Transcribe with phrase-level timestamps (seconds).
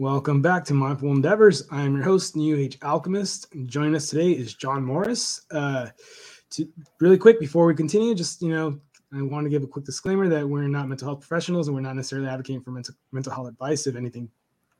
[0.00, 1.66] Welcome back to Mindful Endeavors.
[1.72, 3.52] I'm your host, New Age Alchemist.
[3.52, 5.42] And joining us today is John Morris.
[5.50, 5.88] Uh,
[6.50, 6.68] to
[7.00, 8.78] really quick before we continue, just you know,
[9.12, 11.80] I want to give a quick disclaimer that we're not mental health professionals and we're
[11.80, 13.88] not necessarily advocating for mental mental health advice.
[13.88, 14.30] If anything,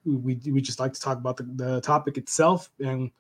[0.05, 3.11] we we just like to talk about the, the topic itself, and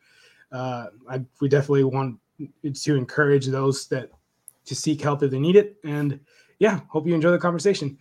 [0.52, 2.20] uh, I, we definitely want
[2.62, 4.12] to encourage those that
[4.66, 5.78] to seek help if they need it.
[5.82, 6.20] And
[6.60, 7.98] yeah, hope you enjoy the conversation.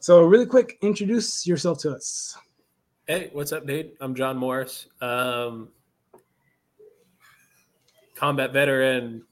[0.00, 2.36] So, really quick, introduce yourself to us.
[3.10, 3.92] Hey, what's up, dude?
[4.02, 4.86] I'm John Morris.
[5.00, 5.70] Um,
[8.14, 9.22] combat veteran,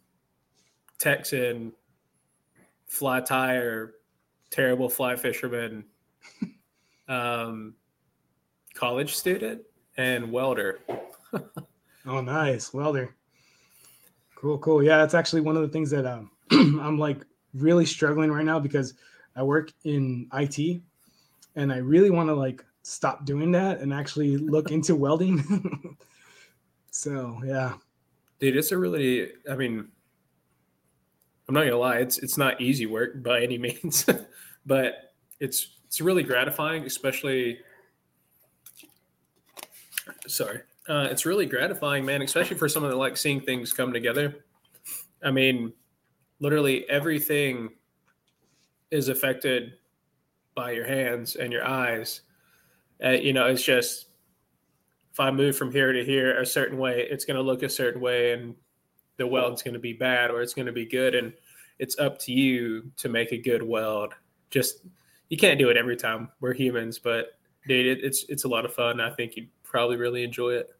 [0.98, 1.74] Texan,
[2.86, 3.97] fly tier,
[4.48, 5.84] terrible fly fisherman,
[7.09, 7.74] um,
[8.73, 9.60] college student,
[9.98, 10.78] and welder.
[12.06, 12.72] oh, nice.
[12.72, 13.14] Welder.
[14.36, 14.83] Cool, cool.
[14.83, 18.58] Yeah, that's actually one of the things that um, I'm like really struggling right now
[18.58, 18.95] because
[19.36, 20.80] I work in IT
[21.56, 25.97] and I really want to like stop doing that and actually look into welding.
[26.91, 27.74] so yeah.
[28.38, 29.88] Dude, it's a really I mean
[31.48, 34.06] I'm not gonna lie, it's it's not easy work by any means,
[34.66, 37.58] but it's it's really gratifying, especially
[40.27, 40.61] sorry.
[40.89, 44.44] Uh, it's really gratifying, man, especially for someone that likes seeing things come together.
[45.24, 45.72] I mean,
[46.39, 47.70] literally everything
[48.92, 49.72] is affected
[50.55, 52.20] by your hands and your eyes
[53.05, 54.06] uh, you know, it's just
[55.12, 57.69] if I move from here to here a certain way, it's going to look a
[57.69, 58.55] certain way, and
[59.16, 61.33] the weld's going to be bad or it's going to be good, and
[61.78, 64.14] it's up to you to make a good weld.
[64.50, 64.86] Just
[65.28, 66.30] you can't do it every time.
[66.41, 69.00] We're humans, but dude, it, it's it's a lot of fun.
[69.00, 70.70] I think you'd probably really enjoy it.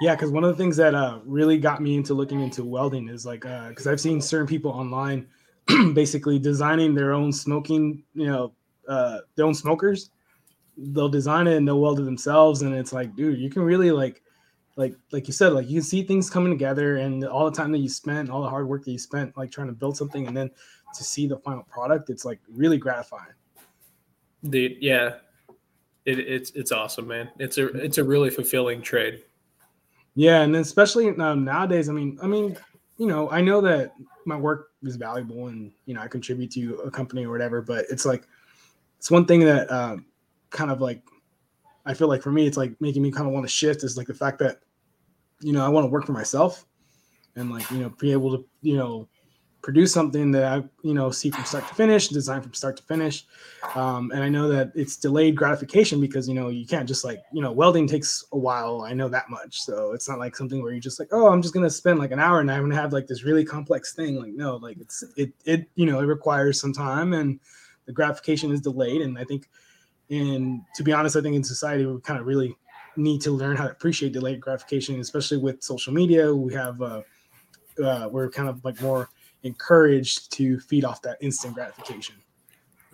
[0.00, 3.08] Yeah, because one of the things that uh, really got me into looking into welding
[3.08, 5.28] is like because uh, I've seen certain people online
[5.94, 8.52] basically designing their own smoking, you know,
[8.88, 10.10] uh, their own smokers
[10.80, 12.62] they'll design it and they'll weld it themselves.
[12.62, 14.22] And it's like dude you can really like
[14.76, 17.72] like like you said like you can see things coming together and all the time
[17.72, 20.26] that you spent all the hard work that you spent like trying to build something
[20.26, 20.50] and then
[20.94, 23.32] to see the final product it's like really gratifying.
[24.48, 25.16] Dude yeah.
[26.06, 27.30] It, it's it's awesome man.
[27.38, 29.22] It's a it's a really fulfilling trade.
[30.14, 32.56] Yeah and then especially now nowadays i mean i mean
[32.98, 33.94] you know i know that
[34.26, 37.84] my work is valuable and you know i contribute to a company or whatever but
[37.90, 38.24] it's like
[39.00, 40.04] it's one thing that um,
[40.50, 41.02] kind of like
[41.86, 43.96] I feel like for me it's like making me kind of want to shift is
[43.96, 44.60] like the fact that
[45.40, 46.66] you know I want to work for myself
[47.36, 49.08] and like you know be able to you know
[49.62, 52.82] produce something that I you know see from start to finish, design from start to
[52.84, 53.26] finish,
[53.74, 57.22] um, and I know that it's delayed gratification because you know you can't just like
[57.32, 58.82] you know welding takes a while.
[58.82, 61.42] I know that much, so it's not like something where you're just like oh I'm
[61.42, 64.16] just gonna spend like an hour and I'm gonna have like this really complex thing.
[64.16, 67.40] Like no, like it's it it you know it requires some time and
[67.86, 69.48] the gratification is delayed, and I think
[70.10, 72.56] and to be honest, I think in society we kind of really
[72.96, 76.34] need to learn how to appreciate delayed gratification, especially with social media.
[76.34, 77.02] We have uh,
[77.82, 79.08] uh, we're kind of like more
[79.42, 82.16] encouraged to feed off that instant gratification.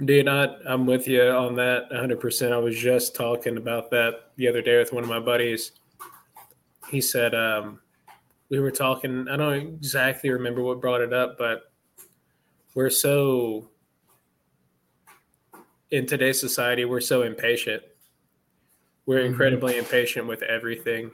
[0.05, 2.53] Dude, I, I'm with you on that 100%.
[2.53, 5.72] I was just talking about that the other day with one of my buddies.
[6.91, 7.81] He said, um,
[8.50, 11.72] we were talking, I don't exactly remember what brought it up, but
[12.75, 13.71] we're so
[15.91, 17.83] in today's society, we're so impatient.
[19.07, 19.29] We're mm-hmm.
[19.29, 21.11] incredibly impatient with everything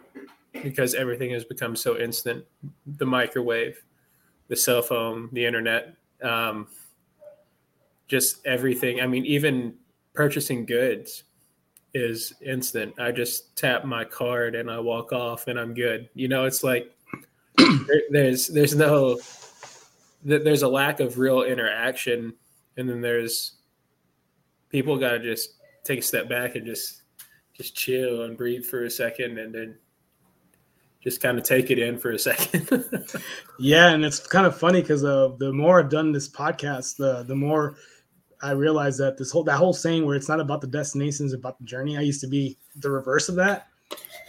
[0.62, 2.44] because everything has become so instant.
[2.86, 3.82] The microwave,
[4.48, 6.68] the cell phone, the internet, um,
[8.08, 9.00] just everything.
[9.00, 9.74] I mean, even
[10.14, 11.24] purchasing goods
[11.94, 12.94] is instant.
[12.98, 16.08] I just tap my card and I walk off and I'm good.
[16.14, 16.94] You know, it's like
[17.58, 19.18] there, there's there's no
[20.24, 22.32] there's a lack of real interaction,
[22.76, 23.54] and then there's
[24.72, 27.02] people got to just take a step back and just
[27.52, 29.76] just chill and breathe for a second and then
[31.02, 32.84] just kind of take it in for a second.
[33.58, 37.24] yeah, and it's kind of funny because uh, the more I've done this podcast, the
[37.24, 37.76] the more
[38.40, 41.34] I realize that this whole that whole saying where it's not about the destination, it's
[41.34, 41.98] about the journey.
[41.98, 43.68] I used to be the reverse of that,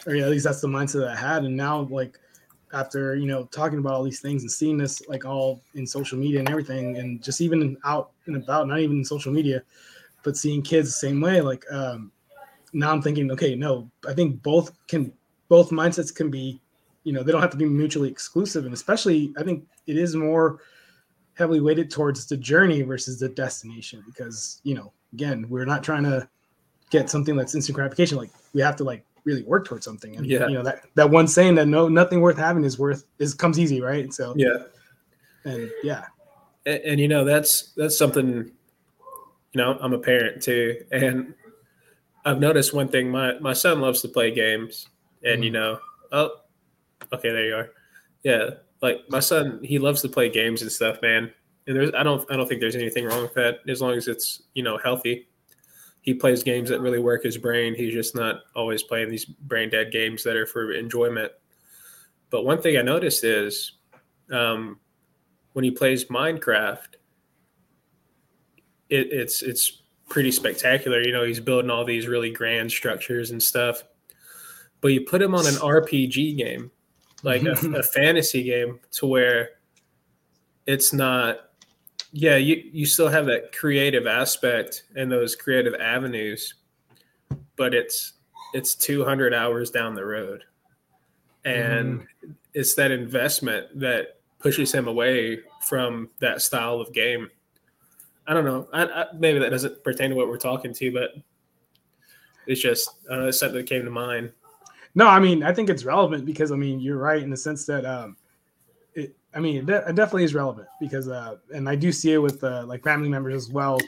[0.06, 1.44] or yeah, at least that's the mindset that I had.
[1.44, 2.20] And now, like
[2.74, 6.18] after you know talking about all these things and seeing this like all in social
[6.18, 9.62] media and everything, and just even out and about, not even in social media,
[10.24, 12.12] but seeing kids the same way, like um,
[12.74, 15.14] now I'm thinking, okay, no, I think both can
[15.50, 16.62] both mindsets can be,
[17.04, 20.16] you know, they don't have to be mutually exclusive, and especially I think it is
[20.16, 20.60] more
[21.36, 26.04] heavily weighted towards the journey versus the destination because you know again we're not trying
[26.04, 26.28] to
[26.90, 28.18] get something that's instant gratification.
[28.18, 30.16] Like we have to like really work towards something.
[30.16, 30.48] And yeah.
[30.48, 33.60] you know that that one saying that no nothing worth having is worth is comes
[33.60, 34.14] easy right?
[34.14, 34.58] So yeah.
[35.46, 36.06] and yeah.
[36.66, 38.52] And, and you know that's that's something
[39.54, 41.34] you know, I'm a parent too, and
[42.26, 43.10] I've noticed one thing.
[43.10, 44.88] My my son loves to play games,
[45.24, 45.46] and mm.
[45.46, 45.80] you know,
[46.12, 46.32] oh,
[47.14, 47.70] okay, there you are.
[48.24, 48.50] Yeah,
[48.84, 51.32] like my son, he loves to play games and stuff, man.
[51.66, 54.10] And there's, I don't, I don't think there's anything wrong with that as long as
[54.10, 55.30] it's, you know, healthy.
[56.02, 57.74] He plays games that really work his brain.
[57.74, 61.32] He's just not always playing these brain dead games that are for enjoyment.
[62.30, 63.72] But one thing I noticed is
[64.30, 64.82] um,
[65.54, 66.96] when he plays Minecraft,
[68.94, 71.02] it, it's it's pretty spectacular.
[71.02, 73.84] You know, he's building all these really grand structures and stuff.
[74.82, 76.72] But you put him on an RPG game,
[77.24, 79.50] like a, a fantasy game, to where
[80.66, 81.38] it's not.
[82.12, 86.54] Yeah, you you still have that creative aspect and those creative avenues,
[87.56, 88.14] but it's
[88.54, 90.44] it's 200 hours down the road
[91.46, 92.36] and mm.
[92.54, 97.30] it's that investment that pushes him away from that style of game.
[98.28, 98.68] I don't know.
[98.72, 101.16] I, I, maybe that doesn't pertain to what we're talking to, but
[102.48, 104.32] it's just uh, something that came to mind.
[104.96, 107.66] No, I mean I think it's relevant because I mean you're right in the sense
[107.66, 108.16] that um,
[108.94, 109.16] it.
[109.34, 112.20] I mean it, de- it definitely is relevant because uh, and I do see it
[112.20, 113.80] with uh, like family members as well.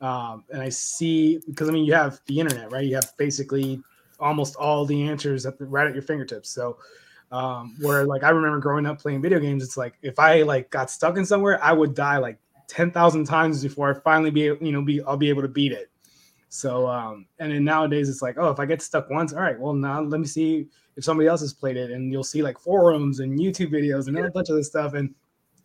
[0.00, 2.84] Um, and I see because I mean you have the internet, right?
[2.84, 3.82] You have basically
[4.18, 6.50] almost all the answers at the, right at your fingertips.
[6.50, 6.78] So,
[7.32, 10.70] um, where like I remember growing up playing video games, it's like if I like
[10.70, 14.40] got stuck in somewhere, I would die like ten thousand times before I finally be
[14.40, 15.90] you know be I'll be able to beat it.
[16.48, 19.58] So, um, and then nowadays it's like, oh, if I get stuck once, all right,
[19.58, 22.58] well now let me see if somebody else has played it, and you'll see like
[22.58, 25.14] forums and YouTube videos and a bunch of this stuff, and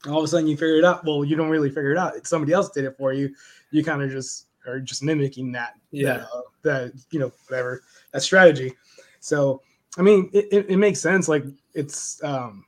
[0.07, 1.05] all of a sudden you figure it out.
[1.05, 3.33] Well, you don't really figure it out; somebody else did it for you.
[3.71, 7.83] You kind of just are just mimicking that, yeah, that, uh, that you know whatever
[8.11, 8.73] that strategy.
[9.19, 9.61] So
[9.97, 11.27] I mean, it, it, it, makes sense.
[11.27, 11.43] Like
[11.73, 12.65] it's um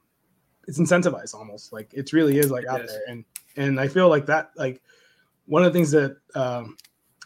[0.68, 1.74] it's incentivized almost.
[1.74, 2.92] Like it really is like it out is.
[2.92, 3.02] there.
[3.08, 3.26] And
[3.58, 4.82] and I feel like that like
[5.46, 6.78] one of the things that um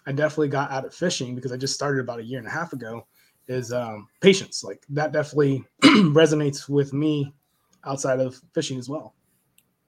[0.06, 2.52] I definitely got out of fishing because I just started about a year and a
[2.52, 3.06] half ago
[3.48, 4.64] is um patience.
[4.64, 7.34] Like that definitely resonates with me
[7.86, 9.16] outside of fishing as well.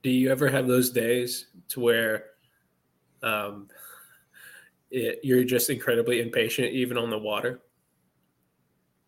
[0.04, 2.26] Do you ever have those days to where
[3.24, 3.68] um
[4.92, 7.62] it, you're just incredibly impatient even on the water?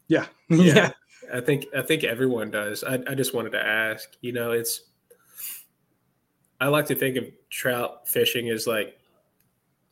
[0.07, 0.25] Yeah.
[0.49, 0.91] yeah.
[1.33, 2.83] I think I think everyone does.
[2.83, 4.90] I, I just wanted to ask, you know, it's
[6.61, 8.95] I like to think of trout fishing as like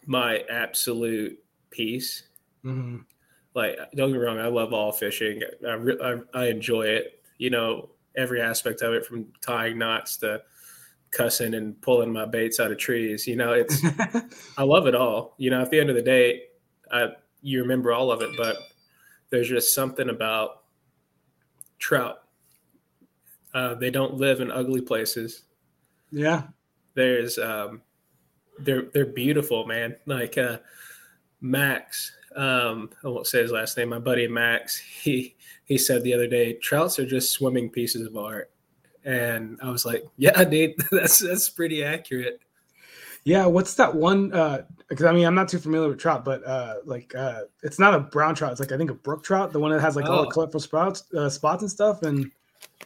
[0.06, 1.39] my absolute
[1.71, 2.24] peace.
[2.63, 2.98] Mm-hmm.
[3.56, 5.42] Like, don't get me wrong, I love all fishing.
[5.68, 7.24] I, re- I, I enjoy it.
[7.39, 10.44] You know, every aspect of it, from tying knots to
[11.10, 13.25] cussing and pulling my baits out of trees.
[13.25, 13.81] You know, it's
[14.57, 15.33] I love it all.
[15.38, 16.44] You know, at the end of the day,
[16.92, 17.07] I
[17.42, 18.57] you remember all of it, but
[19.31, 20.63] there's just something about
[21.80, 22.19] trout.
[23.56, 25.44] Uh, they don't live in ugly places.
[26.12, 26.44] Yeah.
[27.00, 27.81] There's um,
[28.60, 29.96] they're they're beautiful, man.
[30.06, 30.57] Like uh,
[31.40, 33.88] Max, um, I won't say his last name.
[33.88, 38.18] My buddy Max, he he said the other day, trouts are just swimming pieces of
[38.18, 38.51] art,
[39.06, 42.42] and I was like, yeah, dude, that's that's pretty accurate.
[43.24, 44.34] Yeah, what's that one?
[44.34, 47.80] Uh, because I mean, I'm not too familiar with trout, but uh, like uh, it's
[47.80, 48.52] not a brown trout.
[48.52, 50.12] It's like I think a brook trout, the one that has like oh.
[50.12, 50.31] all the oh.
[50.31, 52.04] colorful sprouts, uh, spots and stuff.
[52.04, 52.30] And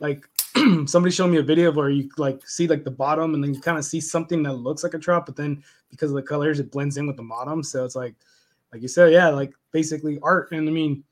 [0.01, 0.29] like
[0.85, 3.59] somebody showed me a video where you like see like the bottom, and then you
[3.59, 6.59] kind of see something that looks like a trout, but then because of the colors,
[6.59, 7.63] it blends in with the bottom.
[7.63, 8.15] So it's like,
[8.71, 10.51] like you said, yeah, like basically art.
[10.51, 11.03] And I mean,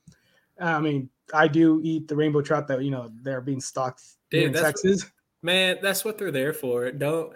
[0.59, 4.43] I mean, I do eat the rainbow trout that you know they're being stocked Dude,
[4.43, 5.05] in Texas.
[5.41, 6.91] Man, that's what they're there for.
[6.91, 7.33] Don't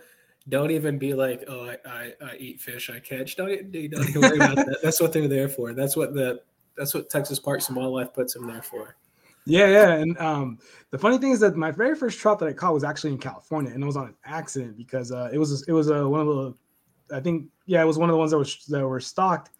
[0.47, 3.35] don't even be like, oh, I, I, I eat fish I catch.
[3.35, 4.77] Don't, don't even worry about that.
[4.83, 5.73] That's what they're there for.
[5.73, 6.41] That's what the
[6.77, 8.95] that's what Texas Parks and Wildlife puts them there for.
[9.45, 9.93] Yeah, yeah.
[9.93, 10.59] And um,
[10.89, 13.19] the funny thing is that my very first trout that I caught was actually in
[13.19, 16.21] California, and it was on an accident because uh, it was it was uh, one
[16.21, 16.55] of the,
[17.15, 19.51] I think, yeah, it was one of the ones that was that were stocked,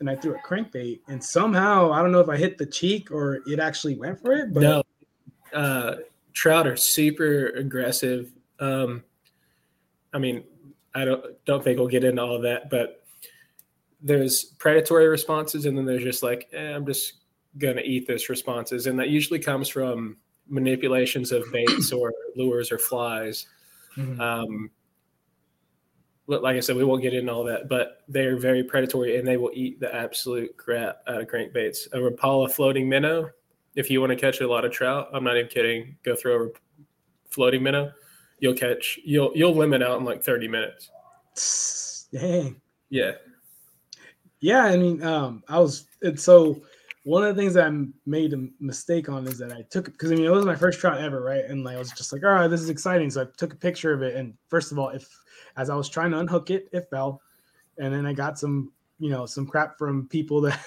[0.00, 3.10] and I threw a crankbait, and somehow I don't know if I hit the cheek
[3.10, 4.52] or it actually went for it.
[4.52, 4.82] But no,
[5.54, 5.96] uh,
[6.32, 8.32] trout are super aggressive.
[8.58, 9.04] Um,
[10.12, 10.42] I mean,
[10.94, 13.04] I don't don't think we'll get into all that, but
[14.00, 17.14] there's predatory responses, and then there's just like, eh, I'm just
[17.56, 20.16] gonna eat this responses, and that usually comes from
[20.48, 23.46] manipulations of baits or lures or flies.
[23.96, 24.20] Mm-hmm.
[24.20, 24.70] Um,
[26.26, 29.38] like I said, we won't get into all that, but they're very predatory and they
[29.38, 31.86] will eat the absolute crap out of crankbaits.
[31.92, 33.30] A Rapala floating minnow,
[33.76, 36.44] if you want to catch a lot of trout, I'm not even kidding, go throw
[36.44, 36.48] a
[37.30, 37.92] floating minnow
[38.40, 40.90] you'll catch you'll you'll limit out in like 30 minutes.
[42.12, 42.60] Dang.
[42.90, 43.12] Yeah.
[44.40, 46.62] Yeah, I mean, um, I was it's so
[47.08, 50.12] one of the things that I made a mistake on is that I took because
[50.12, 51.42] I mean it was my first trout ever, right?
[51.42, 53.08] And like, I was just like, all right, this is exciting.
[53.08, 55.08] So I took a picture of it, and first of all, if
[55.56, 57.22] as I was trying to unhook it, it fell,
[57.78, 60.60] and then I got some, you know, some crap from people that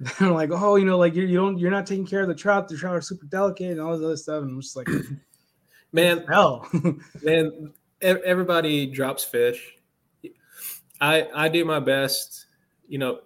[0.18, 2.34] they're like, oh, you know, like you, you don't you're not taking care of the
[2.34, 2.68] trout.
[2.68, 4.42] The trout are super delicate and all this other stuff.
[4.42, 4.88] And I'm just like,
[5.92, 6.68] man, hell,
[7.22, 9.78] man, everybody drops fish.
[11.00, 12.44] I I do my best,
[12.86, 13.20] you know.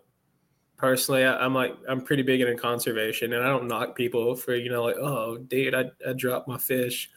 [0.77, 4.55] Personally, I, am like I'm pretty big into conservation, and I don't knock people for
[4.55, 7.11] you know like oh, dude, I I dropped my fish.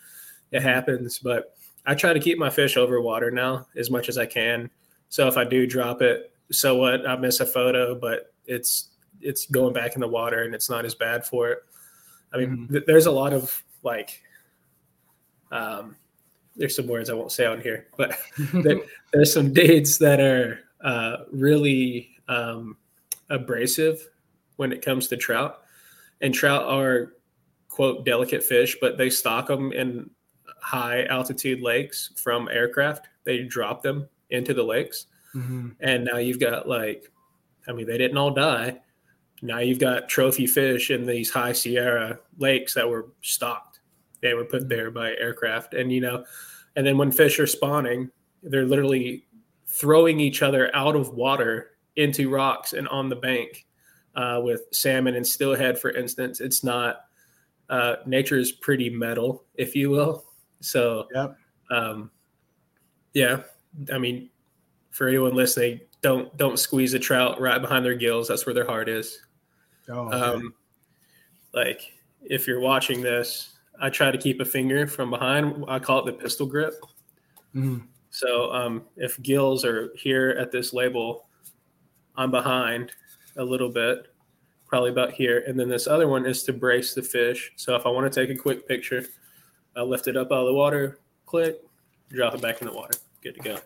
[0.51, 4.18] It happens, but I try to keep my fish over water now as much as
[4.18, 4.70] I can.
[5.10, 7.08] So if I do drop it, so what?
[7.08, 8.89] I miss a photo, but it's
[9.22, 11.60] it's going back in the water and it's not as bad for it.
[12.34, 12.74] I mean, mm-hmm.
[12.74, 14.22] th- there's a lot of like,
[15.51, 15.96] um,
[16.56, 18.18] there's some words I won't say on here, but
[18.54, 18.80] there,
[19.13, 22.78] there's some dates that are uh, really um,
[23.30, 24.10] abrasive
[24.56, 25.62] when it comes to trout.
[26.22, 27.14] And trout are
[27.68, 30.10] quote delicate fish, but they stock them in
[30.62, 33.08] high altitude lakes from aircraft.
[33.24, 35.70] They drop them into the lakes, mm-hmm.
[35.80, 37.12] and now you've got like,
[37.68, 38.80] I mean, they didn't all die,
[39.42, 43.80] now you've got trophy fish in these high Sierra lakes that were stocked.
[44.22, 45.74] They were put there by aircraft.
[45.74, 46.26] And, you know,
[46.76, 48.12] and then when fish are spawning,
[48.44, 49.26] they're literally
[49.66, 53.68] throwing each other out of water into rocks and on the bank
[54.15, 56.39] uh, with salmon and steelhead, for instance.
[56.39, 57.01] It's not,
[57.70, 60.24] uh, nature is pretty metal, if you will.
[60.62, 61.38] So, yep.
[61.70, 62.10] um,
[63.13, 63.41] yeah,
[63.94, 64.29] I mean,
[64.91, 68.27] for anyone listening, don't don't squeeze a trout right behind their gills.
[68.27, 69.20] That's where their heart is.
[69.89, 70.53] Oh, um,
[71.53, 71.82] like
[72.22, 75.65] if you're watching this, I try to keep a finger from behind.
[75.68, 76.74] I call it the pistol grip.
[77.56, 77.86] Mm-hmm.
[78.10, 81.29] So um, if gills are here at this label,
[82.16, 82.92] I'm behind
[83.38, 84.08] a little bit,
[84.68, 85.44] probably about here.
[85.48, 87.51] And then this other one is to brace the fish.
[87.56, 89.06] So if I want to take a quick picture,
[89.75, 91.62] I lift it up out of the water, click,
[92.10, 92.98] drop it back in the water.
[93.22, 93.58] Good to go.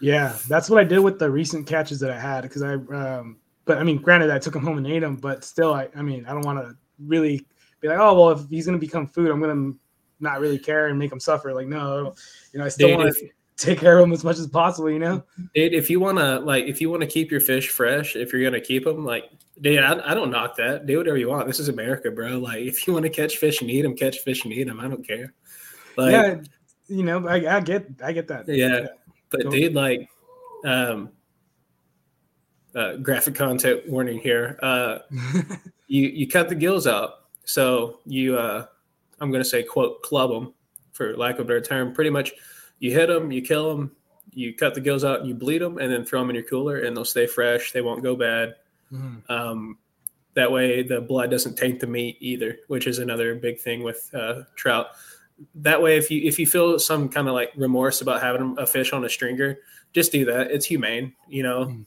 [0.00, 3.38] Yeah, that's what I did with the recent catches that I had because I um,
[3.68, 6.00] but I mean, granted, I took him home and ate him, but still, I, I
[6.00, 7.46] mean, I don't want to really
[7.80, 9.78] be like, oh, well, if he's going to become food, I'm going to
[10.20, 11.52] not really care and make him suffer.
[11.52, 12.14] Like, no,
[12.52, 14.98] you know, I still want to take care of them as much as possible, you
[14.98, 15.22] know?
[15.54, 18.32] Dude, if you want to, like, if you want to keep your fish fresh, if
[18.32, 19.24] you're going to keep them, like,
[19.60, 20.86] dude, I, I, don't knock that.
[20.86, 21.46] Do whatever you want.
[21.46, 22.38] This is America, bro.
[22.38, 24.80] Like, if you want to catch fish and eat them, catch fish and eat them.
[24.80, 25.34] I don't care.
[25.96, 26.36] Like, yeah,
[26.88, 28.48] you know, I, I get, I get that.
[28.48, 28.86] Yeah.
[29.30, 30.08] But, so, dude, like,
[30.64, 31.10] um,
[32.74, 34.58] uh, graphic content warning here.
[34.62, 34.98] Uh,
[35.88, 38.66] you you cut the gills out, so you uh,
[39.20, 40.54] I'm going to say quote club them
[40.92, 41.92] for lack of a better term.
[41.92, 42.32] Pretty much,
[42.78, 43.92] you hit them, you kill them,
[44.32, 46.44] you cut the gills out, and you bleed them, and then throw them in your
[46.44, 47.72] cooler, and they'll stay fresh.
[47.72, 48.56] They won't go bad.
[48.92, 49.32] Mm-hmm.
[49.32, 49.78] Um,
[50.34, 54.08] that way, the blood doesn't taint the meat either, which is another big thing with
[54.14, 54.88] uh, trout.
[55.56, 58.66] That way, if you if you feel some kind of like remorse about having a
[58.66, 59.58] fish on a stringer,
[59.92, 60.50] just do that.
[60.50, 61.66] It's humane, you know.
[61.66, 61.82] Mm-hmm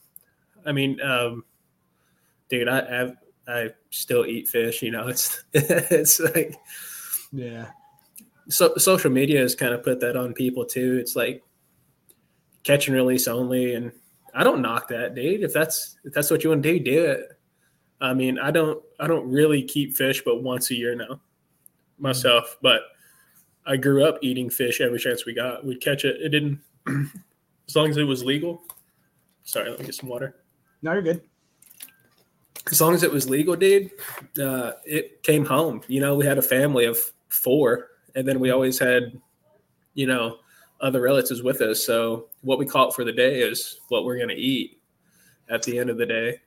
[0.65, 1.43] I mean, um,
[2.49, 3.13] dude, I, I
[3.47, 4.81] I still eat fish.
[4.81, 6.55] You know, it's it's like,
[7.31, 7.67] yeah.
[8.49, 10.97] So social media has kind of put that on people too.
[10.99, 11.43] It's like
[12.63, 13.91] catch and release only, and
[14.33, 15.43] I don't knock that, dude.
[15.43, 17.37] If that's if that's what you want to do, do it.
[17.99, 21.21] I mean, I don't I don't really keep fish, but once a year now,
[21.97, 22.45] myself.
[22.45, 22.59] Mm-hmm.
[22.63, 22.81] But
[23.65, 25.65] I grew up eating fish every chance we got.
[25.65, 26.21] We'd catch it.
[26.21, 26.59] It didn't
[27.67, 28.63] as long as it was legal.
[29.43, 30.35] Sorry, let me get some water.
[30.81, 31.21] No, you're good.
[32.71, 33.91] As long as it was legal, dude,
[34.41, 35.81] uh, it came home.
[35.87, 36.97] You know, we had a family of
[37.29, 39.19] four, and then we always had,
[39.93, 40.37] you know,
[40.79, 41.85] other relatives with us.
[41.85, 44.81] So what we caught for the day is what we're gonna eat
[45.49, 46.39] at the end of the day.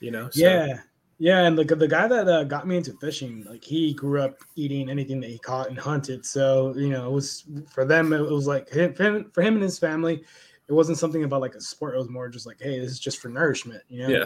[0.00, 0.30] You know.
[0.30, 0.40] So.
[0.40, 0.78] Yeah,
[1.18, 4.38] yeah, and the the guy that uh, got me into fishing, like he grew up
[4.56, 6.24] eating anything that he caught and hunted.
[6.26, 8.12] So you know, it was for them.
[8.12, 10.24] It was like him, for him, for him and his family
[10.68, 11.94] it wasn't something about like a sport.
[11.94, 14.08] It was more just like, hey, this is just for nourishment, you know.
[14.08, 14.24] Yeah.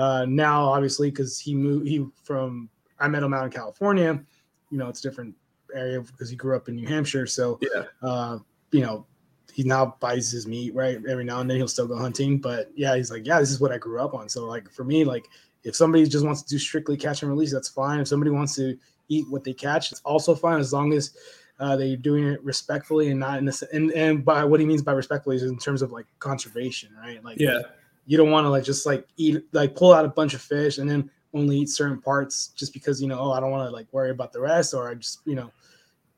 [0.00, 4.22] Uh, now, obviously, because he moved, he from I met him out in California.
[4.70, 5.34] You know, it's different
[5.74, 7.26] area because he grew up in New Hampshire.
[7.26, 7.84] So, yeah.
[8.02, 8.38] Uh,
[8.70, 9.06] you know,
[9.52, 11.58] he now buys his meat right every now and then.
[11.58, 14.14] He'll still go hunting, but yeah, he's like, yeah, this is what I grew up
[14.14, 14.28] on.
[14.28, 15.26] So, like for me, like
[15.64, 18.00] if somebody just wants to do strictly catch and release, that's fine.
[18.00, 18.76] If somebody wants to
[19.08, 21.14] eat what they catch, it's also fine as long as
[21.60, 24.66] uh, that you're doing it respectfully and not in the and and by what he
[24.66, 27.22] means by respectfully is in terms of like conservation, right?
[27.22, 27.60] Like yeah,
[28.06, 30.78] you don't want to like just like eat like pull out a bunch of fish
[30.78, 33.72] and then only eat certain parts just because you know oh I don't want to
[33.72, 35.50] like worry about the rest or I just you know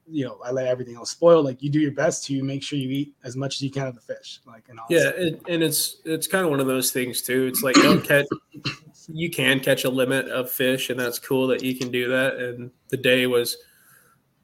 [0.06, 1.42] you know I let everything else spoil.
[1.42, 3.87] Like you do your best to make sure you eat as much as you can
[3.87, 4.40] of the fish.
[4.46, 7.46] Like and yeah, and, and it's it's kind of one of those things too.
[7.46, 8.26] It's like don't catch.
[9.08, 12.37] You can catch a limit of fish, and that's cool that you can do that.
[12.37, 13.56] And the day was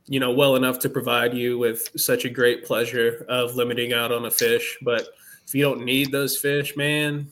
[0.07, 4.11] you know well enough to provide you with such a great pleasure of limiting out
[4.11, 5.09] on a fish but
[5.47, 7.31] if you don't need those fish man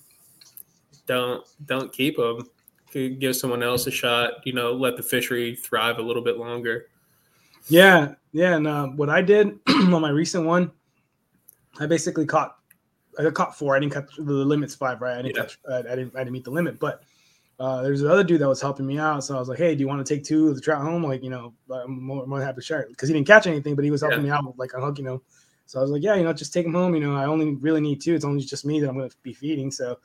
[1.07, 2.47] don't don't keep them
[2.93, 4.47] give someone else a shot.
[4.47, 6.87] You know, let the fishery thrive a little bit longer.
[7.69, 8.57] Yeah, yeah.
[8.57, 10.71] And uh, what I did on my recent one,
[11.79, 12.57] I basically caught.
[13.19, 13.75] I caught four.
[13.75, 15.19] I didn't cut the limit's five, right?
[15.19, 15.43] I didn't Yeah.
[15.43, 15.59] catch.
[15.69, 16.15] I, I didn't.
[16.15, 17.03] I didn't meet the limit, but
[17.59, 19.25] uh, there's another dude that was helping me out.
[19.25, 21.03] So I was like, "Hey, do you want to take two of the trout home?
[21.03, 23.47] Like, you know, I'm more, more than happy to share it because he didn't catch
[23.49, 24.25] anything, but he was helping Yeah.
[24.25, 25.21] me out with like a hook, you know."
[25.67, 26.95] So I was like, "Yeah, you know, just take him home.
[26.95, 28.15] You know, I only really need two.
[28.15, 29.71] It's only just me that I'm going to be feeding.
[29.73, 29.99] So,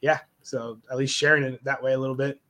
[0.00, 0.20] yeah.
[0.42, 2.40] So at least sharing it that way a little bit.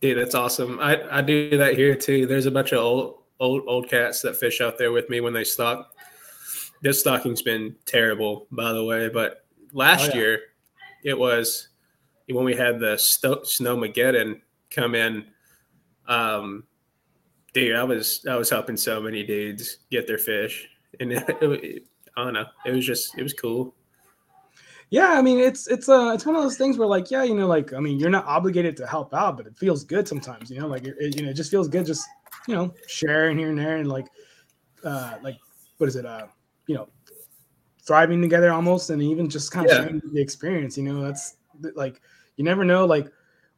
[0.00, 0.78] Dude, that's awesome.
[0.80, 2.26] I, I do that here too.
[2.26, 5.32] There's a bunch of old old old cats that fish out there with me when
[5.32, 5.92] they stock.
[6.82, 9.08] This stocking's been terrible, by the way.
[9.08, 10.20] But last Oh, yeah.
[10.20, 10.40] year,
[11.04, 11.68] it was
[12.28, 14.40] when we had the sto- snowmageddon
[14.70, 15.24] come in.
[16.06, 16.64] Um,
[17.52, 20.68] dude, I was I was helping so many dudes get their fish,
[21.00, 21.82] and it, it,
[22.16, 22.46] I don't know.
[22.64, 23.74] It was just it was cool.
[24.90, 27.34] Yeah, I mean it's it's uh it's one of those things where like yeah you
[27.34, 30.50] know like I mean you're not obligated to help out, but it feels good sometimes
[30.50, 32.06] you know like it, you know it just feels good just
[32.46, 34.06] you know sharing here and there and like
[34.84, 35.36] uh like
[35.76, 36.26] what is it uh
[36.66, 36.88] you know
[37.82, 39.78] thriving together almost and even just kind of Yeah.
[39.78, 41.36] sharing the experience you know that's
[41.74, 42.00] like
[42.36, 43.10] you never know like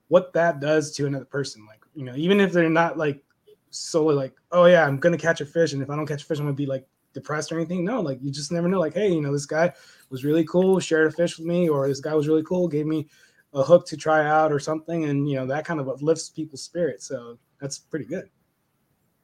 [0.09, 3.23] what that does to another person like you know even if they're not like
[3.71, 6.27] solely like oh yeah I'm gonna catch a fish and if I don't catch a
[6.27, 8.95] fish I'm gonna be like depressed or anything no like you just never know like
[8.95, 9.73] hey you know this guy
[10.11, 12.87] was really cool, shared a fish with me, or this guy was really cool, gave
[12.87, 13.09] me
[13.55, 16.63] a hook to try out or something, and you know that kind of uplifts people's
[16.63, 17.07] spirits.
[17.07, 18.29] So that's pretty good.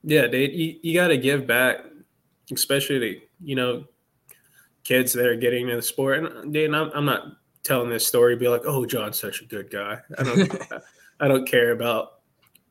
[0.03, 1.79] Yeah, dude, you, you got to give back,
[2.53, 3.85] especially to you know
[4.85, 6.25] kids that are getting into the sport.
[6.25, 7.25] And dude, I'm, I'm not
[7.65, 9.99] telling this story to be like, oh, John's such a good guy.
[10.19, 10.63] I don't
[11.21, 12.21] I don't care about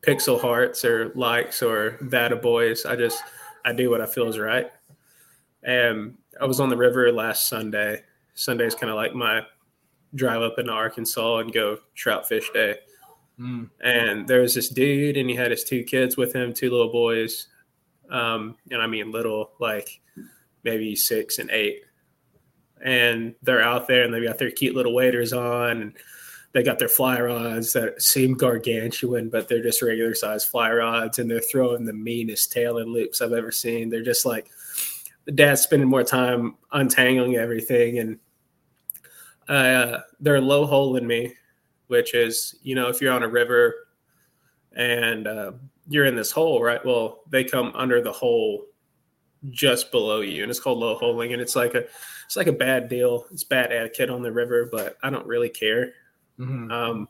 [0.00, 2.86] pixel hearts or likes or that of boys.
[2.86, 3.22] I just
[3.64, 4.70] I do what I feel is right.
[5.62, 8.02] And I was on the river last Sunday.
[8.34, 9.42] Sunday's kind of like my
[10.14, 12.76] drive up into Arkansas and go trout fish day.
[13.82, 16.90] And there was this dude and he had his two kids with him two little
[16.90, 17.48] boys
[18.10, 20.00] um, and i mean little like
[20.64, 21.82] maybe six and eight.
[22.82, 25.96] And they're out there and they've got their cute little waders on and
[26.52, 31.18] they got their fly rods that seem gargantuan but they're just regular size fly rods
[31.18, 33.90] and they're throwing the meanest tailing loops i've ever seen.
[33.90, 34.50] They're just like
[35.34, 38.18] dad's spending more time untangling everything and
[39.48, 41.32] uh, they're low holing me
[41.88, 43.74] which is you know if you're on a river
[44.76, 45.52] and uh,
[45.88, 46.84] you're in this hole right?
[46.84, 48.66] Well they come under the hole
[49.50, 51.84] just below you and it's called low holing and it's like a
[52.24, 53.26] it's like a bad deal.
[53.30, 55.92] It's bad etiquette on the river but i don't really care.
[56.38, 56.70] Mhm.
[56.72, 57.08] um,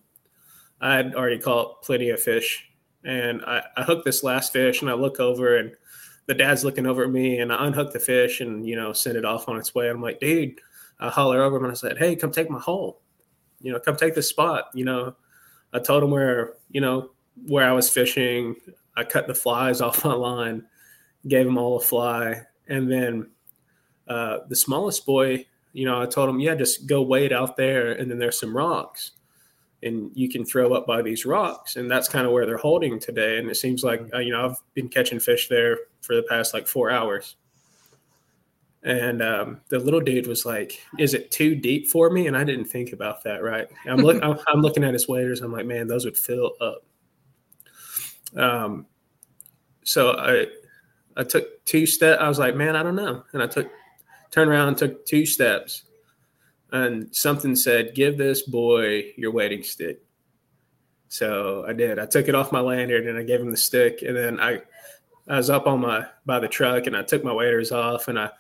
[0.81, 2.69] i had already caught plenty of fish
[3.05, 5.73] and I, I hooked this last fish and i look over and
[6.27, 9.17] the dad's looking over at me and i unhook the fish and you know send
[9.17, 10.61] it off on its way i'm like dude
[11.01, 13.01] i holler over him and i said hey come take my hole
[13.61, 14.71] you know, come take this spot.
[14.75, 15.17] You know,
[15.73, 17.11] I told him where, you know,
[17.47, 18.57] where I was fishing.
[18.97, 20.65] I cut the flies off my line,
[21.29, 22.43] gave him all a fly.
[22.69, 23.31] And then
[24.09, 27.93] uh, the smallest boy, you know, I told him, yeah, just go wade out there.
[27.93, 29.13] And then there's some rocks
[29.83, 31.77] and you can throw up by these rocks.
[31.77, 33.39] And that's kind of where they're holding today.
[33.39, 36.55] And it seems like, uh, you know, I've been catching fish there for the past
[36.55, 37.37] like four hours.
[38.83, 42.45] And um, the little dude was like, "Is it too deep for me?" And I
[42.45, 43.43] didn't think about that.
[43.43, 43.67] Right?
[43.85, 45.41] I'm, look, I'm, I'm looking at his waders.
[45.41, 46.85] I'm like, "Man, those would fill up."
[48.37, 48.87] Um,
[49.83, 50.47] so I
[51.17, 52.23] I took two steps.
[52.23, 53.69] I was like, "Man, I don't know." And I took
[54.31, 55.85] turned around and took two steps,
[56.71, 60.01] and something said, "Give this boy your wading stick."
[61.09, 61.99] So I did.
[61.99, 64.63] I took it off my lanyard and I gave him the stick, and then I
[65.29, 68.19] I was up on my by the truck and I took my waders off and
[68.19, 68.31] I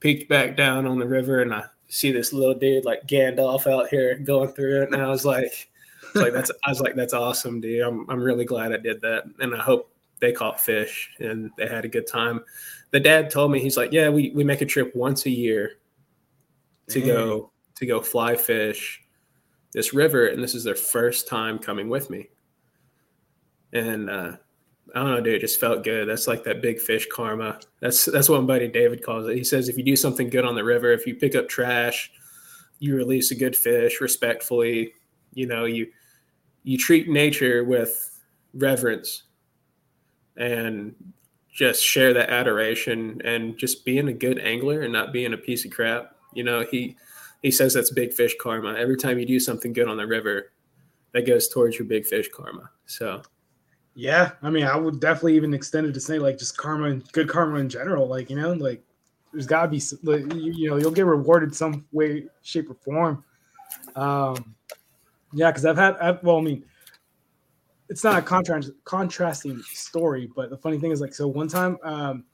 [0.00, 3.88] peeked back down on the river and I see this little dude like Gandalf out
[3.88, 5.70] here going through it, and I was like,
[6.02, 7.82] I was like that's I was like that's awesome, dude.
[7.82, 11.66] I'm I'm really glad I did that, and I hope they caught fish and they
[11.66, 12.44] had a good time.
[12.90, 15.76] The dad told me he's like, yeah, we we make a trip once a year
[16.88, 19.02] to go to go fly fish
[19.72, 22.28] this river, and this is their first time coming with me,
[23.72, 24.10] and.
[24.10, 24.32] uh
[24.94, 25.34] I don't know, dude.
[25.34, 26.08] It just felt good.
[26.08, 27.60] That's like that big fish karma.
[27.80, 29.36] That's that's what my buddy David calls it.
[29.36, 32.10] He says if you do something good on the river, if you pick up trash,
[32.78, 34.94] you release a good fish respectfully.
[35.34, 35.88] You know, you
[36.62, 38.20] you treat nature with
[38.54, 39.24] reverence
[40.36, 40.94] and
[41.52, 45.64] just share that adoration and just being a good angler and not being a piece
[45.64, 46.14] of crap.
[46.34, 46.96] You know, he
[47.42, 48.74] he says that's big fish karma.
[48.74, 50.52] Every time you do something good on the river,
[51.12, 52.70] that goes towards your big fish karma.
[52.86, 53.22] So
[53.94, 57.12] Yeah, I mean, I would definitely even extend it to say like just karma and
[57.12, 58.06] good karma in general.
[58.06, 58.82] Like you know, like
[59.32, 62.74] there's got to be like, you, you know you'll get rewarded some way, shape, or
[62.74, 63.24] form.
[63.96, 64.54] Um,
[65.32, 66.64] Yeah, because I've had, I've, well, I mean,
[67.88, 71.78] it's not a contrast contrasting story, but the funny thing is, like, so one time,
[71.82, 72.24] um,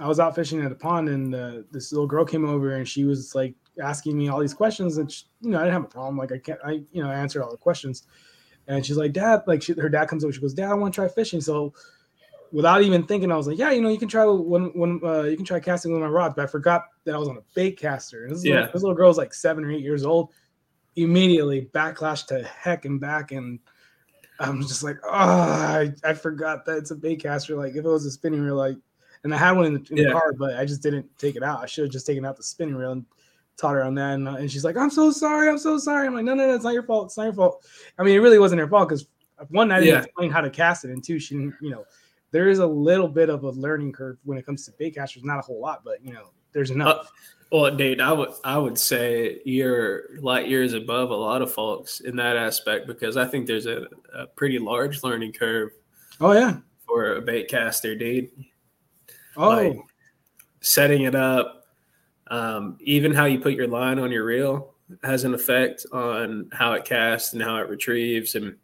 [0.00, 2.86] I was out fishing at a pond, and uh, this little girl came over, and
[2.88, 5.84] she was like asking me all these questions, and she, you know, I didn't have
[5.84, 6.16] a problem.
[6.16, 8.04] Like, I can't, I, you know, I answered all the questions,
[8.66, 10.94] and she's like, "Dad," like, she, her dad comes over, she goes, "Dad, I want
[10.94, 11.74] to try fishing." So,
[12.52, 15.22] without even thinking, I was like, "Yeah, you know, you can try when when uh,
[15.22, 17.42] you can try casting with my rods," but I forgot that I was on a
[17.54, 18.24] bait caster.
[18.24, 18.54] And this, Yeah.
[18.54, 20.32] little, this little girl was like seven or eight years old.
[20.96, 23.58] Immediately backlash to heck and back, and
[24.38, 27.56] I'm just like, oh, I, I forgot that it's a bait caster.
[27.56, 28.76] Like if it was a spinning reel, like,
[29.24, 30.06] and I had one in the, in Yeah.
[30.06, 31.60] the car, but I just didn't take it out.
[31.60, 33.04] I should have just taken out the spinning reel and
[33.56, 34.14] taught her on that.
[34.14, 36.06] And, uh, and she's like, I'm so sorry, I'm so sorry.
[36.06, 37.06] I'm like, no, no, no, it's not your fault.
[37.06, 37.66] It's not your fault.
[37.98, 39.06] I mean, it really wasn't her fault because
[39.48, 40.02] one, I didn't Yeah.
[40.02, 41.84] explain how to cast it, and two, she didn't, you know,
[42.30, 45.22] there is a little bit of a learning curve when it comes to bait casters.
[45.24, 47.10] Not a whole lot, but you know, there's enough.
[47.52, 52.00] Well, dude, I would I would say you're light years above a lot of folks
[52.00, 55.70] in that aspect because I think there's a, a pretty large learning curve
[56.20, 56.56] oh yeah.
[56.84, 58.30] for a bait caster, dude.
[59.36, 59.78] Oh, Like,
[60.60, 61.63] setting it up,
[62.34, 66.72] um, even how you put your line on your reel has an effect on how
[66.72, 68.34] it casts and how it retrieves.
[68.34, 68.56] And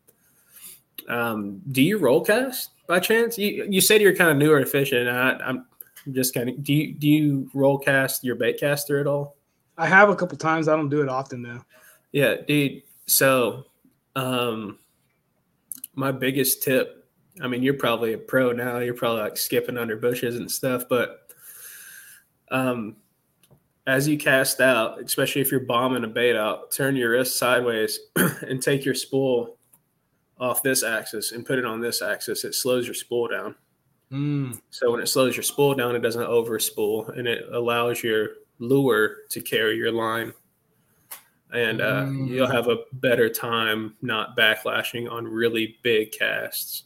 [1.09, 3.39] um, do you roll cast by chance?
[3.39, 5.07] You you said you're kind of newer to fishing.
[5.07, 5.67] I, I'm
[6.11, 9.37] just kind of do you do you roll cast your bait caster at all?
[9.79, 10.67] I have a couple times.
[10.67, 11.65] I don't do it often though.
[12.11, 12.83] Yeah, dude.
[13.07, 13.67] So,
[14.17, 14.79] um,
[15.95, 17.09] my biggest tip.
[17.41, 18.79] I mean, you're probably a pro now.
[18.79, 21.33] You're probably like skipping under bushes and stuff, but
[22.51, 22.97] um,
[23.91, 27.99] as you cast out, especially if you're bombing a bait out, turn your wrist sideways
[28.17, 29.57] and take your spool
[30.39, 32.45] off this axis and put it on this axis.
[32.45, 33.57] It slows your spool down.
[34.13, 34.61] Mm.
[34.71, 38.29] So when it slows your spool down, it doesn't overspool and it allows your
[38.61, 40.33] lure to carry your line.
[41.53, 42.29] And uh, Mm.
[42.29, 46.85] you'll have a better time not backlashing on really big casts.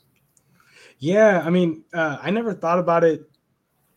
[1.01, 3.29] Yeah, I mean, uh, I never thought about it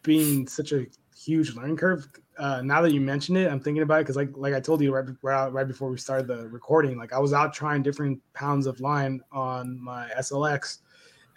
[0.04, 2.06] being such a huge learning curve.
[2.38, 4.82] Uh, now that you mention it, I'm thinking about it because, like, like I told
[4.82, 8.21] you right, right, right before we started the recording, like I was out trying different
[8.34, 10.80] pounds of line on my SLX,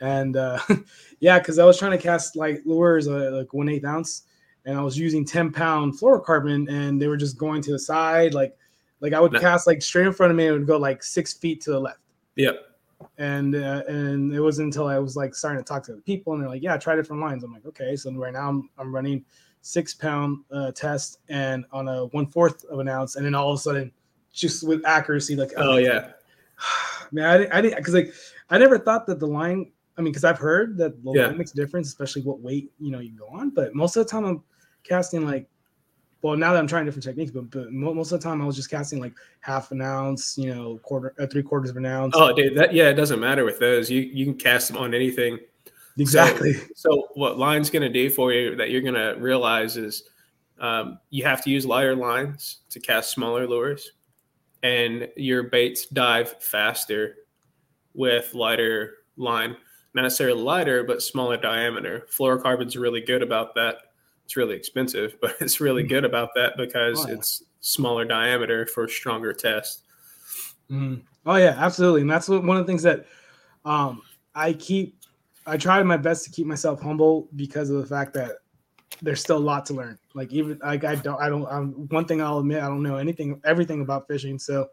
[0.01, 0.59] and uh,
[1.21, 4.23] yeah, because I was trying to cast like lures uh, like one eighth ounce,
[4.67, 8.35] and I was using 10 pound fluorocarbon, and they were just going to the side,
[8.35, 8.57] like,
[9.01, 9.41] like I would No.
[9.41, 11.71] cast like straight in front of me, and it would go like six feet to
[11.73, 11.99] the left
[12.37, 12.61] Yep.
[13.19, 16.33] and uh, and it wasn't until I was like starting to talk to the people,
[16.33, 18.95] and they're like, "Yeah, try different lines." I'm like, "Okay." So right now I'm I'm
[18.95, 19.25] running
[19.63, 23.53] six pound uh, test and on a one fourth of an ounce, and then all
[23.53, 23.93] of a sudden,
[24.33, 26.13] just with accuracy, like, Oh yeah.
[27.13, 28.13] man, I didn't, I didn't, because like
[28.51, 29.73] I never thought that the line.
[29.99, 31.27] I mean, because I've heard that the Yeah.
[31.27, 33.51] line makes a difference, especially what weight you know you go on.
[33.51, 34.43] But most of the time, I'm
[34.83, 35.47] casting like,
[36.23, 38.57] well, now that I'm trying different techniques, but, but most of the time I was
[38.57, 42.15] just casting like half an ounce, you know, quarter, uh, three quarters of an ounce.
[42.17, 42.57] Oh, dude.
[42.57, 42.89] That yeah.
[42.89, 43.91] It doesn't matter with those.
[43.91, 45.39] You you can cast them on anything.
[45.99, 46.55] Exactly.
[46.75, 50.05] So what line's going to do for you that you're going to realize is
[50.61, 53.93] um, you have to use lighter lines to cast smaller lures,
[54.63, 57.17] and your baits dive faster
[57.95, 59.57] with lighter line.
[59.95, 62.07] Not necessarily lighter, but smaller diameter.
[62.17, 63.79] Fluorocarbon's really good about that.
[64.25, 67.15] It's really expensive, but it's really good about that because Oh, yeah.
[67.15, 69.83] it's smaller diameter for stronger test.
[70.71, 71.03] Mhm.
[71.27, 73.07] Oh yeah, absolutely, and that's what, one of the things that
[73.65, 74.03] um,
[74.35, 75.00] I keep.
[75.51, 78.37] I tried my best to keep myself humble because of the fact that
[79.03, 79.99] there's still a lot to learn.
[80.15, 82.97] Like even like I don't I don't um, one thing I'll admit I don't know
[82.97, 84.39] anything everything about fishing.
[84.39, 84.69] So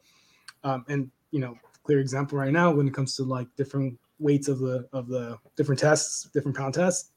[0.64, 4.48] um, and you know clear example right now when it comes to like different weights
[4.48, 7.12] of the of the different tests, different pound tests.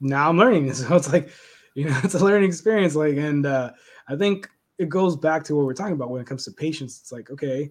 [0.00, 1.30] Now I'm learning, so it's like
[1.74, 2.94] you know it's a learning experience.
[2.94, 3.70] Like and uh,
[4.08, 7.00] I think it goes back to what we're talking about when it comes to patience.
[7.00, 7.70] It's like okay,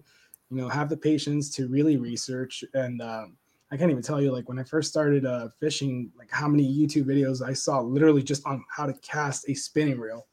[0.50, 3.36] you know have the patience to really research and um,
[3.70, 6.66] i can't even tell you like when i first started uh, fishing like how many
[6.66, 10.26] youtube videos i saw literally just on how to cast a spinning reel.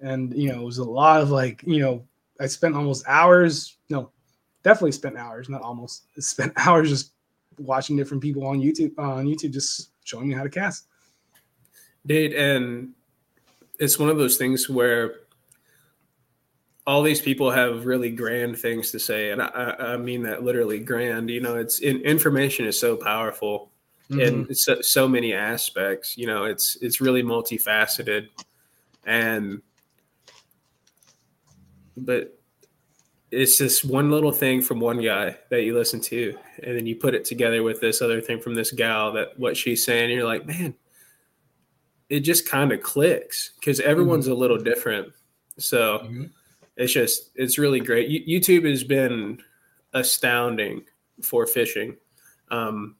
[0.00, 2.04] And you know it was a lot of like you know
[2.40, 4.10] i spent almost hours no
[4.64, 7.12] definitely spent hours not almost spent hours just
[7.58, 10.86] watching different people on youtube on youtube just showing me how to cast.
[12.04, 12.92] Dude, and
[13.78, 15.20] it's one of those things where
[16.86, 20.80] all these people have really grand things to say, and I, I mean that literally
[20.80, 21.30] grand.
[21.30, 23.70] You know, it's in, information is so powerful
[24.10, 24.48] Mhm.
[24.48, 26.18] in so, so many aspects.
[26.18, 28.28] You know, it's it's really multifaceted,
[29.06, 29.62] and
[31.96, 32.38] but
[33.30, 36.96] it's just one little thing from one guy that you listen to, and then you
[36.96, 40.12] put it together with this other thing from this gal that what she's saying, and
[40.12, 40.74] you're like, man,
[42.10, 45.12] it just kind of clicks because everyone's a little different.
[45.58, 46.30] So Mhm.
[46.76, 48.08] It's just it's really great.
[48.08, 49.42] You- YouTube has been
[49.92, 50.84] astounding
[51.22, 51.96] for fishing,
[52.50, 52.96] um,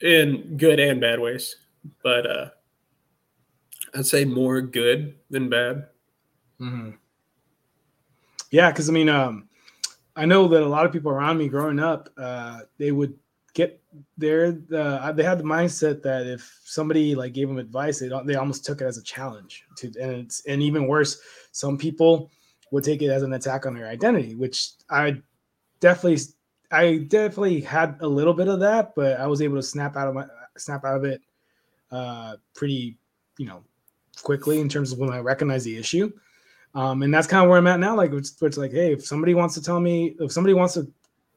[0.00, 1.56] in good and bad ways.
[2.02, 2.50] But uh,
[3.94, 5.86] I'd say more good than bad.
[6.60, 6.90] Mm-hmm.
[8.50, 9.48] Yeah, because I mean, um,
[10.16, 13.14] I know that a lot of people around me growing up, uh, they would
[13.54, 13.80] get
[14.16, 14.58] there.
[14.74, 18.64] Uh, they had the mindset that if somebody like gave them advice, they they almost
[18.64, 19.64] took it as a challenge.
[19.78, 21.20] To and it's and even worse,
[21.52, 22.30] some people
[22.70, 25.20] would take it as an attack on their identity, which I
[25.80, 26.22] definitely
[26.70, 30.08] I definitely had a little bit of that, but I was able to snap out
[30.08, 31.20] of my snap out of it
[31.90, 32.96] uh, pretty,
[33.38, 33.62] you know,
[34.22, 36.12] quickly in terms of when I recognize the issue.
[36.74, 37.96] Um, and that's kind of where I'm at now.
[37.96, 40.86] Like, it's, it's like, hey, if somebody wants to tell me, if somebody wants to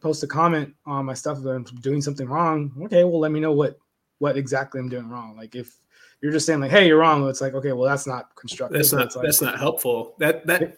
[0.04, 3.40] post a comment on my stuff that I'm doing something wrong, okay, well, let me
[3.40, 3.80] know what
[4.20, 5.36] what exactly I'm doing wrong.
[5.36, 5.74] Like, if
[6.22, 8.78] you're just saying like, hey, you're wrong, it's like, okay, well, that's not constructive.
[8.78, 10.16] That's not like, that's not helpful.
[10.20, 10.78] That that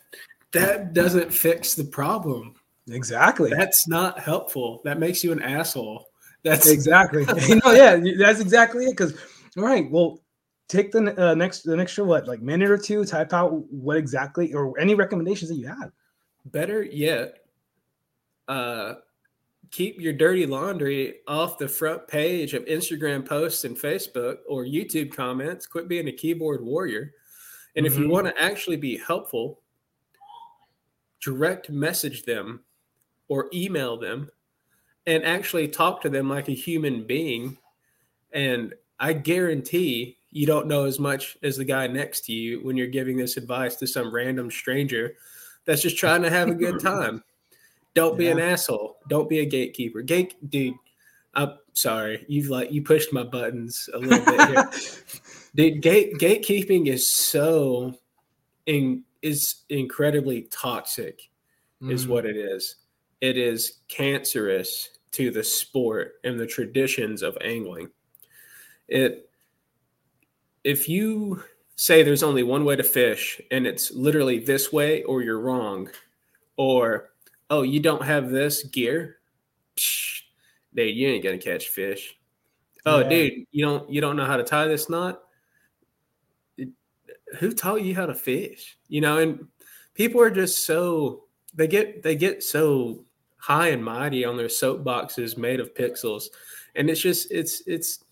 [0.51, 2.55] that doesn't fix the problem.
[2.89, 3.49] Exactly.
[3.49, 4.81] That's not helpful.
[4.85, 6.05] That makes you an asshole.
[6.43, 7.25] That's exactly.
[7.65, 8.91] no, yeah, that's exactly it.
[8.91, 9.17] Because
[9.57, 10.19] all right, well,
[10.67, 14.53] take the uh, next the next what like minute or two, type out what exactly
[14.53, 15.91] or any recommendations that you have.
[16.45, 17.39] Better yet,
[18.47, 18.95] uh,
[19.71, 25.13] keep your dirty laundry off the front page of Instagram posts and Facebook or YouTube
[25.13, 25.65] comments.
[25.65, 27.13] Quit being a keyboard warrior.
[27.75, 27.93] And mm-hmm.
[27.93, 28.13] if you mm-hmm.
[28.13, 29.61] want to actually be helpful,
[31.21, 32.61] direct message them
[33.27, 34.29] or email them
[35.07, 37.57] and actually talk to them like a human being.
[38.33, 42.75] And I guarantee you don't know as much as the guy next to you when
[42.75, 45.15] you're giving this advice to some random stranger
[45.65, 47.23] that's just trying to have a good time.
[47.95, 48.31] Don't be yeah.
[48.31, 48.97] an asshole.
[49.09, 50.01] Don't be a gatekeeper.
[50.01, 50.75] Gate dude,
[51.33, 52.25] I'm sorry.
[52.27, 54.71] You've like you pushed my buttons a little bit here.
[55.55, 57.95] dude, gate gatekeeping is so
[58.65, 61.29] in is incredibly toxic,
[61.81, 61.91] mm.
[61.91, 62.75] is what it is
[63.21, 67.89] it is cancerous to the sport and the traditions of angling.
[68.87, 69.29] It
[70.63, 71.43] if you
[71.75, 75.89] say there's only one way to fish and it's literally this way or you're wrong
[76.57, 77.11] or
[77.49, 79.17] oh you don't have this gear?
[79.75, 80.21] Psh,
[80.73, 82.17] dude you ain't gonna catch fish.
[82.85, 83.09] Oh yeah.
[83.09, 85.21] dude you don't you don't know how to tie this knot?
[87.39, 88.77] Who taught you how to fish?
[88.87, 89.47] You know and
[89.93, 93.05] people are just so they get they get so
[93.37, 96.29] high and mighty on their soapboxes made of pixels.
[96.75, 98.03] And it's just it's it's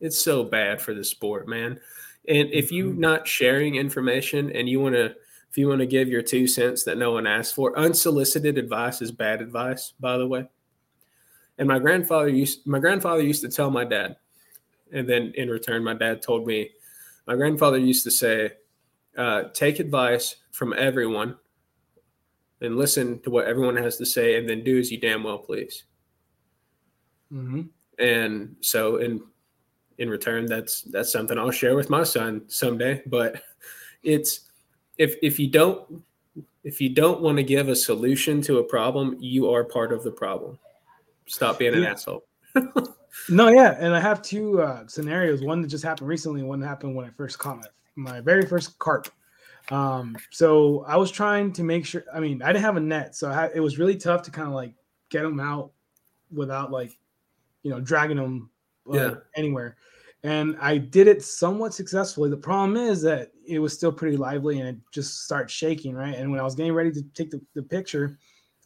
[0.00, 1.80] it's so bad for the sport man.
[2.28, 3.00] And if you mm-hmm.
[3.00, 5.14] not sharing information and you want to
[5.56, 9.00] if you want to give your two cents that no one asked for unsolicited advice
[9.00, 10.46] is bad advice by the way
[11.56, 14.16] and my grandfather used my grandfather used to tell my dad
[14.92, 16.70] and then in return my dad told me
[17.26, 18.50] my grandfather used to say
[19.16, 21.36] uh, take advice from everyone
[22.60, 25.38] and listen to what everyone has to say and then do as you damn well
[25.38, 25.84] please.
[27.32, 27.62] Mm-hmm.
[27.98, 29.22] And so in
[29.98, 33.02] in return, that's that's something I'll share with my son someday.
[33.06, 33.42] But
[34.02, 34.45] it's
[34.98, 36.02] if if you don't
[36.64, 40.02] if you don't want to give a solution to a problem, you are part of
[40.02, 40.58] the problem.
[41.26, 41.92] Stop being an yeah.
[41.92, 42.24] asshole.
[43.28, 45.42] no, yeah, and I have two uh, scenarios.
[45.42, 46.42] One that just happened recently.
[46.42, 47.58] One that happened when I first caught
[47.94, 49.08] my, my very first carp.
[49.70, 52.04] Um, so I was trying to make sure.
[52.12, 54.48] I mean, I didn't have a net, so had, it was really tough to kind
[54.48, 54.74] of like
[55.08, 55.70] get them out
[56.32, 56.98] without like,
[57.62, 58.50] you know, dragging them
[58.92, 59.14] uh, yeah.
[59.36, 59.76] anywhere.
[60.24, 62.30] And I did it somewhat successfully.
[62.30, 66.14] The problem is that it was still pretty lively and it just started shaking, right?
[66.14, 68.18] And when I was getting ready to take the, the picture,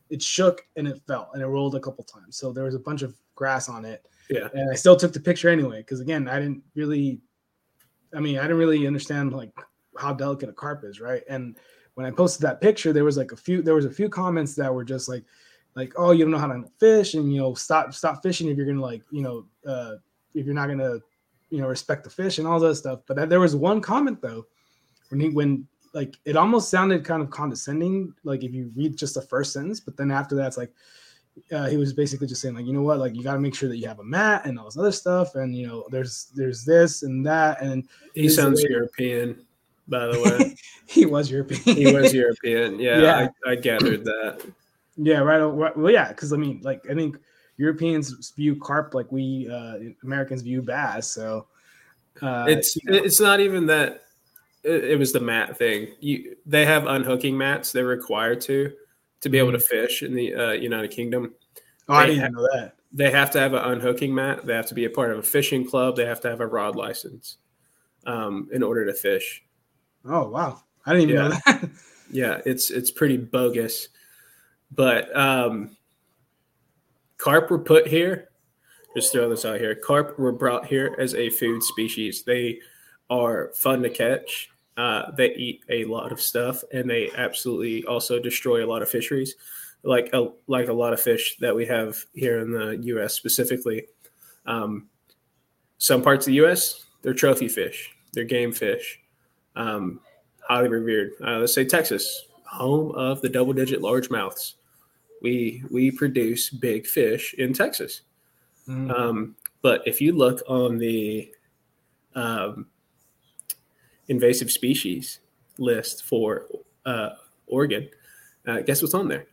[0.09, 2.37] it shook and it fell and it rolled a couple times.
[2.37, 4.05] So there was a bunch of grass on it.
[4.29, 4.49] Yeah.
[4.53, 7.21] And I still took the picture anyway because again, I didn't really.
[8.13, 9.53] I mean, I didn't really understand like
[9.97, 11.23] how delicate a carp is, right?
[11.29, 11.57] And
[11.95, 14.55] when I posted that picture, there was like a few there was a few comments
[14.57, 15.25] that were just like
[15.77, 18.57] like oh you don't know how to fish and you know stop stop fishing if
[18.57, 19.95] you're gonna like you know uh
[20.35, 20.99] if you're not gonna
[21.51, 23.01] you know respect the fish and all that stuff.
[23.07, 24.47] But there was one comment though
[25.11, 29.15] when he when like it almost sounded kind of condescending like if you read just
[29.15, 30.73] the first sentence, but then after that it's like
[31.53, 33.55] uh, he was basically just saying like you know what like you got to make
[33.55, 36.33] sure that you have a mat and all this other stuff and you know there's
[36.35, 39.39] there's this and that and he sounds European
[39.91, 40.57] by the way.
[40.87, 41.77] he was European.
[41.77, 42.79] he was European.
[42.81, 43.29] Yeah, yeah.
[43.45, 44.47] I, I, gathered that.
[44.97, 45.77] Yeah, right, right.
[45.77, 47.19] Well, yeah, because I mean, like, I think
[47.59, 51.13] Europeans view carp like we uh, Americans view bass.
[51.13, 51.49] So
[52.23, 52.99] uh, it's you know.
[52.99, 54.03] it's not even that.
[54.63, 55.95] It, it, was the mat thing.
[56.01, 57.73] You they have unhooking mats.
[57.73, 58.73] They're required to
[59.21, 59.83] to be able to mm-hmm.
[59.87, 61.35] fish in the uh, United Kingdom.
[61.89, 62.75] Oh, I didn't know that.
[62.93, 64.45] They have to have an unhooking mat.
[64.45, 65.97] They have to be a part of a fishing club.
[65.97, 67.39] They have to have a rod license
[68.07, 69.45] um, in order to fish.
[70.05, 71.29] Oh wow, I didn't even yeah.
[71.29, 71.71] know that.
[72.11, 73.89] yeah, it's it's pretty bogus,
[74.73, 75.77] but um,
[77.17, 78.29] carp were put here.
[78.97, 79.75] Just throw this out here.
[79.75, 82.25] Carp were brought here as a food species.
[82.25, 82.59] They
[83.11, 84.51] are fun to catch.
[84.77, 88.89] Uh, they eat a lot of stuff, and they absolutely also destroy a lot of
[88.89, 89.35] fisheries,
[89.83, 93.13] like a like a lot of fish that we have here in the U.S.
[93.15, 93.87] specifically.
[94.47, 94.89] Um,
[95.77, 96.87] some parts of the U.S.
[97.03, 99.01] they're trophy fish, they're game fish,
[99.57, 100.01] um,
[100.41, 101.11] highly revered.
[101.23, 104.55] Uh, let's say Texas, home of the double-digit largemouths.
[105.21, 108.03] We we produce big fish in Texas.
[108.67, 108.99] Mm.
[108.99, 111.35] Um, but if you look on the
[112.15, 112.67] um,
[114.11, 115.21] invasive species
[115.59, 116.47] list for
[116.85, 117.11] uh,
[117.47, 117.89] Oregon,
[118.47, 119.27] uh, guess what's on there?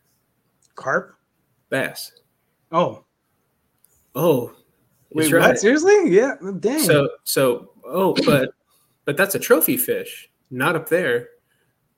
[0.75, 1.15] Carp,
[1.69, 2.11] bass.
[2.71, 3.03] Oh,
[4.15, 4.53] oh,
[5.11, 5.49] wait, right.
[5.49, 5.59] what?
[5.59, 6.11] Seriously?
[6.11, 6.79] Yeah, dang.
[6.79, 8.51] So, so, oh, but
[9.05, 11.29] but that's a trophy fish, not up there.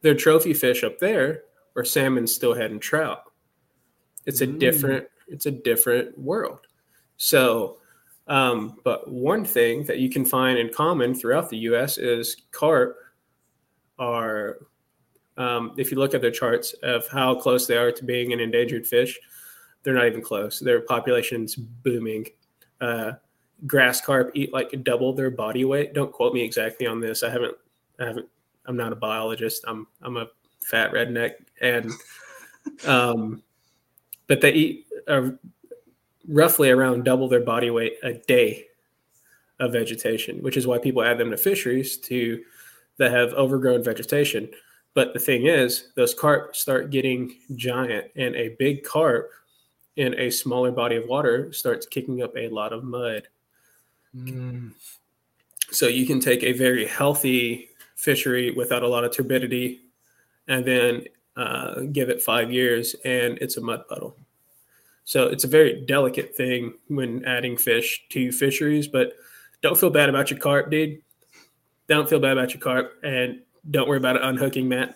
[0.02, 1.44] They're trophy fish up there,
[1.76, 3.24] or salmon, steelhead, and trout.
[4.26, 4.58] It's a mm.
[4.58, 5.08] different.
[5.28, 6.62] It's a different world.
[7.18, 7.80] So,
[8.30, 11.98] um, but one thing that you can find in common throughout the U.S.
[11.98, 12.96] is carp
[13.98, 14.60] are,
[15.36, 18.40] um, if you look at their charts of how close they are to being an
[18.40, 19.20] endangered fish,
[19.84, 20.60] they're not even close.
[20.60, 22.28] Their population's booming.
[22.80, 23.14] Uh,
[23.66, 25.94] grass carp eat like double their body weight.
[25.94, 27.24] Don't quote me exactly on this.
[27.24, 27.56] I haven't.
[28.00, 28.30] I haven't.
[28.68, 29.64] I'm not a biologist.
[29.68, 29.88] I'm.
[30.02, 30.28] I'm a
[30.62, 31.92] fat redneck, and
[32.86, 33.42] um,
[34.28, 34.86] but they eat
[36.30, 38.66] roughly around double their body weight a day
[39.60, 42.42] of vegetation, which is why people add them to fisheries to
[42.98, 44.50] that have overgrown vegetation.
[44.94, 49.32] But the thing is, those carp start getting giant, and a big carp
[49.96, 53.28] in a smaller body of water starts kicking up a lot of mud.
[54.16, 54.72] Mm.
[55.72, 59.82] So you can take a very healthy fishery without a lot of turbidity,
[60.48, 64.16] and then uh, give it five years, and it's a mud puddle.
[65.10, 69.14] So it's a very delicate thing when adding fish to fisheries, but
[69.64, 71.02] don't feel bad about your carp, dude.
[71.88, 73.42] Don't feel bad about your carp, and
[73.72, 74.96] don't worry about it unhooking, Matt.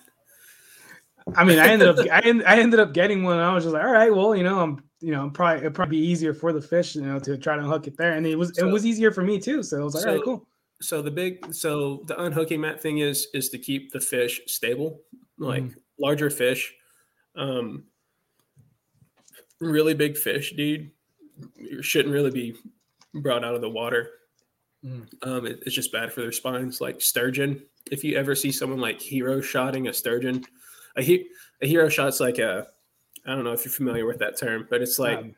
[1.35, 3.39] I mean, I ended up I, I ended up getting one.
[3.39, 5.73] I was just like, all right, well, you know, I'm you know, I'm probably it'd
[5.73, 8.27] probably be easier for the fish, you know, to try to unhook it there, and
[8.27, 9.63] it was so, it was easier for me too.
[9.63, 10.47] So I was like, so, all right, cool.
[10.79, 15.01] So the big so the unhooking mat thing is is to keep the fish stable,
[15.39, 15.75] like mm.
[15.97, 16.71] larger fish.
[17.35, 17.85] Um,
[19.59, 20.91] really big fish, dude,
[21.81, 22.55] shouldn't really be
[23.13, 24.09] brought out of the water.
[24.83, 25.07] Mm.
[25.21, 26.81] Um, it, it's just bad for their spines.
[26.81, 30.43] Like sturgeon, if you ever see someone like hero shotting a sturgeon,
[30.95, 31.27] a, he,
[31.61, 32.67] a hero shot's like a,
[33.25, 35.35] I don't know if you're familiar with that term, but it's like, um,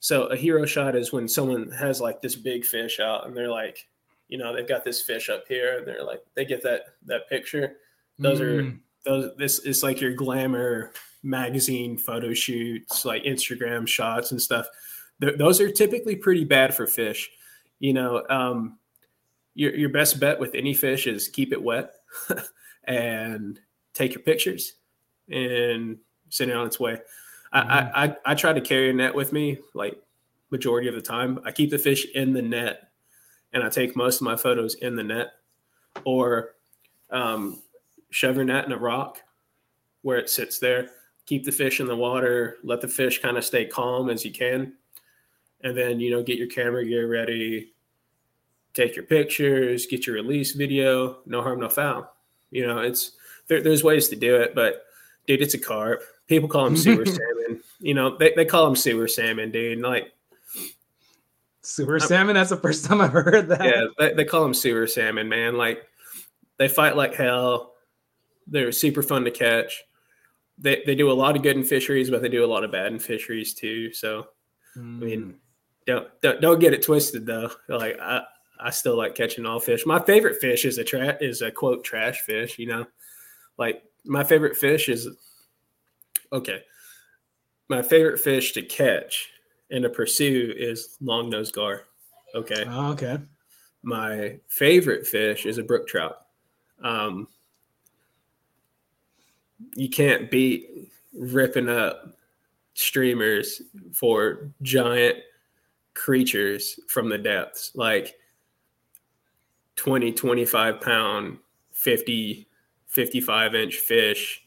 [0.00, 3.50] so a hero shot is when someone has like this big fish out and they're
[3.50, 3.86] like,
[4.28, 7.28] you know, they've got this fish up here and they're like, they get that that
[7.28, 7.76] picture.
[8.18, 8.42] Those mm.
[8.44, 9.36] are those.
[9.36, 10.92] This is like your glamour
[11.28, 14.66] magazine photo shoots, like Instagram shots and stuff.
[15.20, 17.30] Th- those are typically pretty bad for fish.
[17.78, 18.78] You know, um,
[19.54, 21.92] your your best bet with any fish is keep it wet
[22.84, 23.60] and
[23.92, 24.74] take your pictures
[25.30, 25.98] and
[26.30, 26.94] send it on its way.
[27.54, 27.70] Mm-hmm.
[27.70, 30.00] I, I I try to carry a net with me like
[30.50, 31.40] majority of the time.
[31.44, 32.90] I keep the fish in the net
[33.52, 35.32] and I take most of my photos in the net
[36.04, 36.54] or
[37.10, 37.62] um,
[38.10, 39.22] shove your net in a rock
[40.02, 40.90] where it sits there
[41.28, 44.32] keep the fish in the water, let the fish kind of stay calm as you
[44.32, 44.72] can.
[45.62, 47.74] And then, you know, get your camera gear ready,
[48.72, 52.10] take your pictures, get your release video, no harm, no foul.
[52.50, 53.12] You know, it's
[53.46, 54.86] there, there's ways to do it, but
[55.26, 56.02] dude, it's a carp.
[56.28, 57.60] People call them sewer salmon.
[57.78, 59.80] You know, they, they call them sewer salmon, dude.
[59.80, 60.12] Like
[61.60, 62.36] sewer I'm, salmon.
[62.36, 63.64] That's the first time I've heard that.
[63.64, 65.58] Yeah, they, they call them sewer salmon, man.
[65.58, 65.86] Like
[66.56, 67.74] they fight like hell.
[68.46, 69.84] They're super fun to catch
[70.58, 72.72] they, they do a lot of good in fisheries, but they do a lot of
[72.72, 73.92] bad in fisheries too.
[73.92, 74.26] So,
[74.76, 75.02] mm.
[75.02, 75.30] I mean, hmm.
[75.86, 77.50] don't, don't don't get it twisted though.
[77.68, 78.22] Like I
[78.60, 79.86] I still like catching all fish.
[79.86, 82.58] My favorite fish is a tra- is a quote trash fish.
[82.58, 82.86] You know,
[83.56, 85.08] like my favorite fish is
[86.32, 86.62] okay.
[87.68, 89.28] My favorite fish to catch
[89.70, 91.82] and to pursue is long nose gar.
[92.34, 92.64] Okay.
[92.66, 93.18] Oh, okay.
[93.82, 96.16] My favorite fish is a brook trout.
[96.82, 97.28] Um,
[99.74, 102.16] you can't beat ripping up
[102.74, 105.18] streamers for giant
[105.94, 107.72] creatures from the depths.
[107.74, 108.14] Like
[109.76, 111.38] 20 25 pound
[111.72, 112.48] 50
[112.86, 114.44] 55 inch fish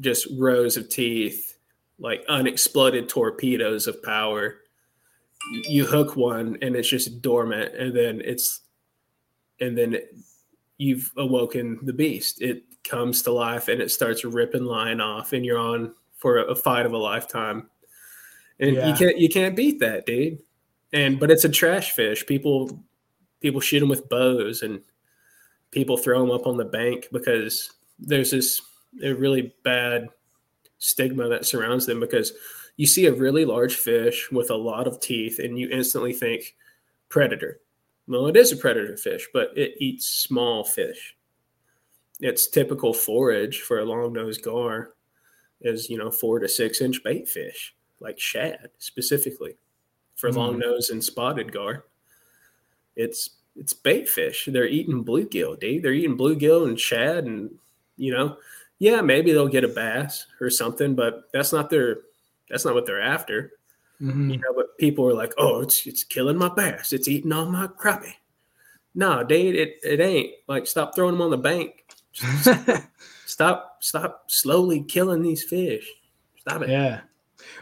[0.00, 1.56] just rows of teeth
[1.98, 4.56] like unexploded torpedoes of power.
[5.68, 8.60] You hook one and it's just dormant and then it's
[9.60, 9.96] and then
[10.76, 12.42] you've awoken the beast.
[12.42, 16.54] It comes to life and it starts ripping line off and you're on for a,
[16.54, 17.68] fight of a lifetime
[18.58, 18.88] and Yeah.
[18.88, 20.38] you can't you can't beat that, dude.
[20.92, 22.24] And but it's a trash fish.
[22.26, 22.82] People
[23.40, 24.80] people shoot them with bows, and
[25.70, 28.62] people throw them up on the bank because there's this
[29.02, 30.08] a really bad
[30.78, 32.32] stigma that surrounds them because
[32.76, 36.54] you see a really large fish with a lot of teeth, and you instantly think
[37.08, 37.60] predator.
[38.08, 41.15] Well, it is a predator fish, but it eats small fish.
[42.20, 44.94] Its typical forage for a long nosed gar
[45.60, 49.56] is, you know, four to six inch bait fish, like shad specifically
[50.16, 50.36] for Mhm.
[50.36, 51.84] long nose and spotted gar.
[52.96, 54.46] It's it's bait fish.
[54.50, 55.82] They're eating bluegill, dude.
[55.82, 57.58] They're eating bluegill and shad, and
[57.96, 58.36] you know,
[58.78, 62.02] yeah, maybe they'll get a bass or something, but that's not their
[62.50, 63.52] that's not what they're after.
[64.00, 64.30] Mhm.
[64.32, 66.92] You know, but people are like, "Oh, it's it's killing my bass.
[66.92, 68.14] It's eating all my crappie."
[68.94, 70.34] No, dude, it, it ain't.
[70.48, 71.84] Like, stop throwing them on the bank.
[73.26, 75.86] Stop, stop slowly killing these fish.
[76.38, 76.70] Stop it.
[76.70, 77.00] yeah.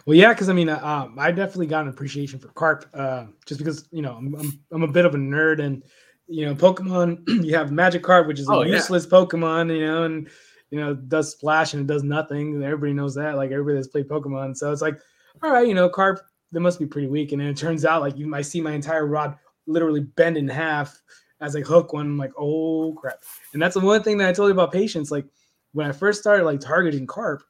[0.06, 3.26] Well, yeah, because I mean, uh, um, I definitely got an appreciation for carp, uh,
[3.46, 5.82] just because you know I'm, I'm I'm a bit of a nerd, and
[6.28, 7.22] you know, Pokemon.
[7.44, 8.74] you have Magikarp, which is a Oh, yeah.
[8.74, 10.28] useless Pokemon, you know, and
[10.70, 12.54] you know does splash and it does nothing.
[12.54, 13.36] and Everybody knows that.
[13.36, 15.00] Like everybody that's played Pokemon, so it's like,
[15.42, 16.20] all right, you know, carp
[16.52, 18.72] they must be pretty weak, and then it turns out like you might see my
[18.72, 19.36] entire rod
[19.66, 21.00] literally bend in half
[21.44, 22.06] as I hook one.
[22.06, 23.22] I'm like, oh crap!
[23.52, 25.10] And that's the one thing that I told you about patience.
[25.10, 25.26] Like
[25.72, 27.42] when I first started like targeting carp,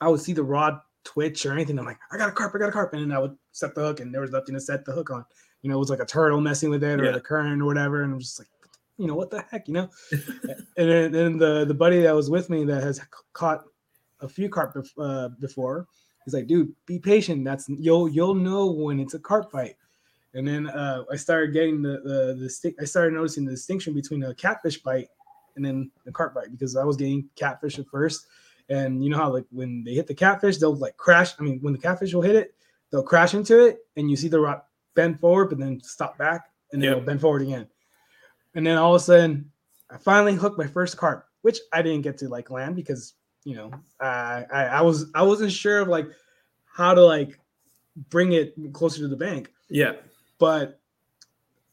[0.00, 1.78] I would see the rod twitch or anything.
[1.78, 3.74] I'm like, I got a carp, I got a carp, and then I would set
[3.74, 5.24] the hook, and there was nothing to set the hook on.
[5.62, 7.12] You know, it was like a turtle messing with it or Yeah.
[7.12, 8.48] the current or whatever, and I'm just like,
[8.96, 9.88] you know, what the heck, you know?
[10.76, 13.00] and then, the the buddy that was with me that has
[13.32, 13.64] caught
[14.20, 15.86] a few carp bef- uh, before,
[16.24, 17.44] he's like, dude, be patient.
[17.44, 19.76] That's you'll you'll know when it's a carp fight.
[20.34, 22.74] And then uh, I started getting the the the stick.
[22.80, 25.08] I started noticing the distinction between a catfish bite
[25.56, 28.26] and then the carp bite because I was getting catfish at first,
[28.68, 31.32] and you know how like when they hit the catfish, they'll like crash.
[31.38, 32.54] I mean, when the catfish will hit it,
[32.90, 34.60] they'll crash into it, and you see the rod
[34.94, 36.96] bend forward, but then stop back, and then Yep.
[36.98, 37.66] it'll bend forward again.
[38.54, 39.50] And then all of a sudden,
[39.90, 43.14] I finally hooked my first carp, which I didn't get to like land because
[43.44, 43.70] you know
[44.00, 46.06] I I, I was I wasn't sure of like
[46.66, 47.38] how to like
[48.10, 49.92] bring it closer to the bank Yeah.
[50.38, 50.80] But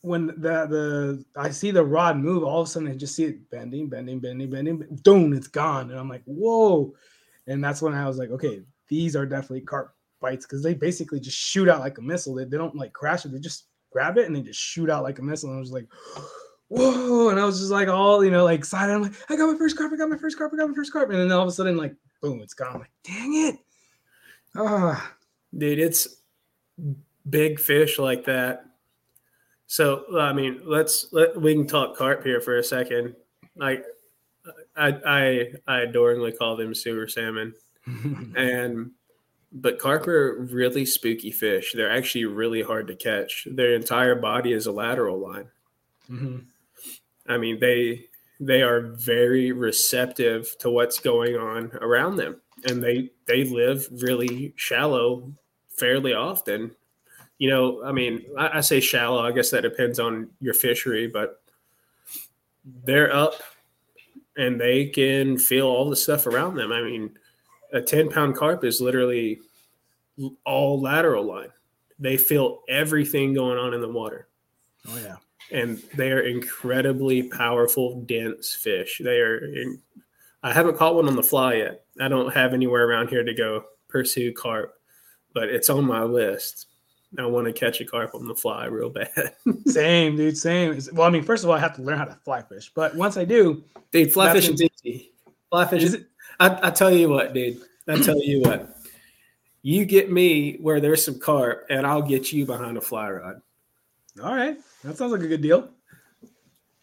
[0.01, 3.25] when the the I see the rod move, all of a sudden I just see
[3.25, 6.93] it bending, bending, bending, bending, boom, it's gone, and I'm like, whoa,
[7.47, 11.19] and that's when I was like, okay, these are definitely carp bites because they basically
[11.19, 12.35] just shoot out like a missile.
[12.35, 15.03] They, they don't like crash it, they just grab it and they just shoot out
[15.03, 15.49] like a missile.
[15.49, 15.87] And I was like,
[16.67, 18.93] whoa, and I was just like all you know like excited.
[18.93, 20.75] I'm like, I got my first carp, I got my first carp, I got my
[20.75, 22.73] first carp, and then all of a sudden like boom, it's gone.
[22.73, 23.55] I'm like, dang it,
[24.55, 25.11] ah,
[25.57, 26.21] dude it's
[27.29, 28.65] big fish like that.
[29.67, 33.15] So i mean let's let we can talk carp here for a second.
[33.55, 33.83] Like
[34.75, 37.53] i i i adoringly call them sewer salmon.
[38.35, 38.91] And
[39.51, 41.73] but carp are really spooky fish.
[41.73, 43.47] They're actually really hard to catch.
[43.49, 45.49] Their entire body is a lateral line.
[46.09, 46.45] Mhm.
[47.27, 48.07] I mean, they
[48.39, 54.53] they are very receptive to what's going on around them, and they they live really
[54.57, 55.31] shallow
[55.69, 56.75] fairly often.
[57.37, 59.19] You know, I mean, I, I say shallow.
[59.19, 61.41] I guess that depends on your fishery, but
[62.85, 63.35] they're up
[64.37, 66.71] and they can feel all the stuff around them.
[66.71, 67.17] I mean,
[67.73, 69.39] a ten pound carp is literally
[70.45, 71.49] all lateral line.
[71.99, 74.27] They feel everything going on in the water
[74.89, 75.15] oh yeah.
[75.51, 79.01] and they are incredibly powerful, dense fish.
[79.03, 79.37] They are.
[79.37, 79.81] In,
[80.43, 81.85] I haven't caught one on the fly yet.
[81.99, 84.75] I don't have anywhere around here to go pursue carp,
[85.33, 86.67] but it's on my list.
[87.19, 89.33] I want to catch a carp on the fly real bad.
[89.67, 90.37] Same, dude.
[90.37, 90.79] Same.
[90.93, 92.95] Well, I mean, first of all, I have to learn how to fly fish, but
[92.95, 95.11] once I do, dude, fly That's fishing's easy.
[95.49, 96.07] Fly is it?
[96.39, 97.61] I, I tell you what, dude.
[97.87, 98.75] I tell you what.
[99.61, 103.41] You get me where there's some carp, and I'll get you behind a fly rod.
[104.23, 105.69] All right, that sounds like a good deal.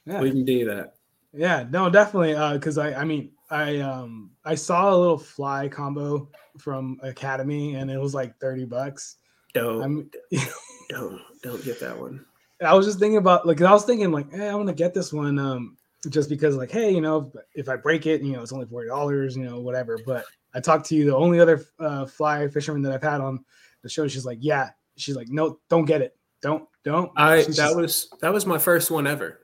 [0.05, 0.95] Yeah, We can do that.
[1.33, 2.35] yeah, no, definitely.
[2.35, 6.29] Uh, because I, I mean, I, um, I saw a little fly combo
[6.59, 9.17] from Academy, and it was like thirty bucks.
[9.55, 10.11] Don't, I'm,
[10.89, 12.25] don't, don't get that one.
[12.65, 14.95] I was just thinking about like I was thinking like, hey, I want to get
[14.95, 15.77] this one, um,
[16.09, 18.89] just because like, hey, you know, if I break it, you know, it's only forty
[18.89, 19.99] dollars, you know, whatever.
[20.07, 20.25] But
[20.55, 23.45] I talked to you, the only other uh, fly fisherman that I've had on
[23.83, 24.07] the show.
[24.07, 27.11] She's like, yeah, she's like, no, don't get it, don't, don't.
[27.17, 29.41] I She's that just- was that was my first one ever.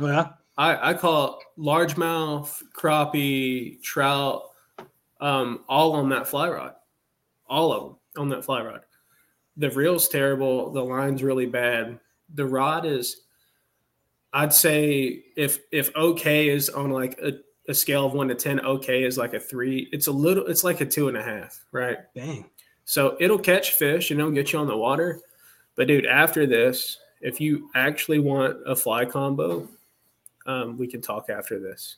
[0.00, 0.28] Oh, yeah.
[0.56, 4.42] I, I call largemouth, crappie, trout,
[5.20, 6.74] um, all on that fly rod.
[7.48, 8.80] All of them on that fly rod.
[9.58, 10.70] The reel's terrible.
[10.70, 11.98] The line's really bad.
[12.34, 13.22] The rod is,
[14.32, 17.32] I'd say, if if okay is on like a,
[17.68, 19.88] a scale of one to ten, okay is like a three.
[19.92, 20.46] It's a little.
[20.46, 21.98] It's like a two and a half, right?
[22.14, 22.48] Dang.
[22.84, 25.20] So it'll catch fish and it'll get you on the water.
[25.76, 29.68] But dude, after this, if you actually want a fly combo,
[30.46, 31.96] um, we can talk after this.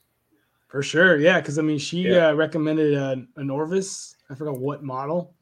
[0.69, 1.41] For sure, yeah.
[1.41, 2.29] Because I mean, she yeah.
[2.29, 4.17] uh, recommended a, a Orvis.
[4.31, 5.35] I forgot what model.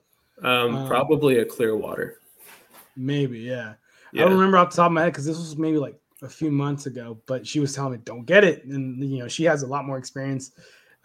[0.43, 2.21] Um, um, probably a Clearwater.
[2.97, 3.75] Maybe, yeah.
[4.13, 4.23] yeah.
[4.23, 6.29] I don't remember off the top of my head because this was maybe like a
[6.29, 7.19] few months ago.
[7.27, 9.85] But she was telling me, "Don't get it," and you know, she has a lot
[9.85, 10.53] more experience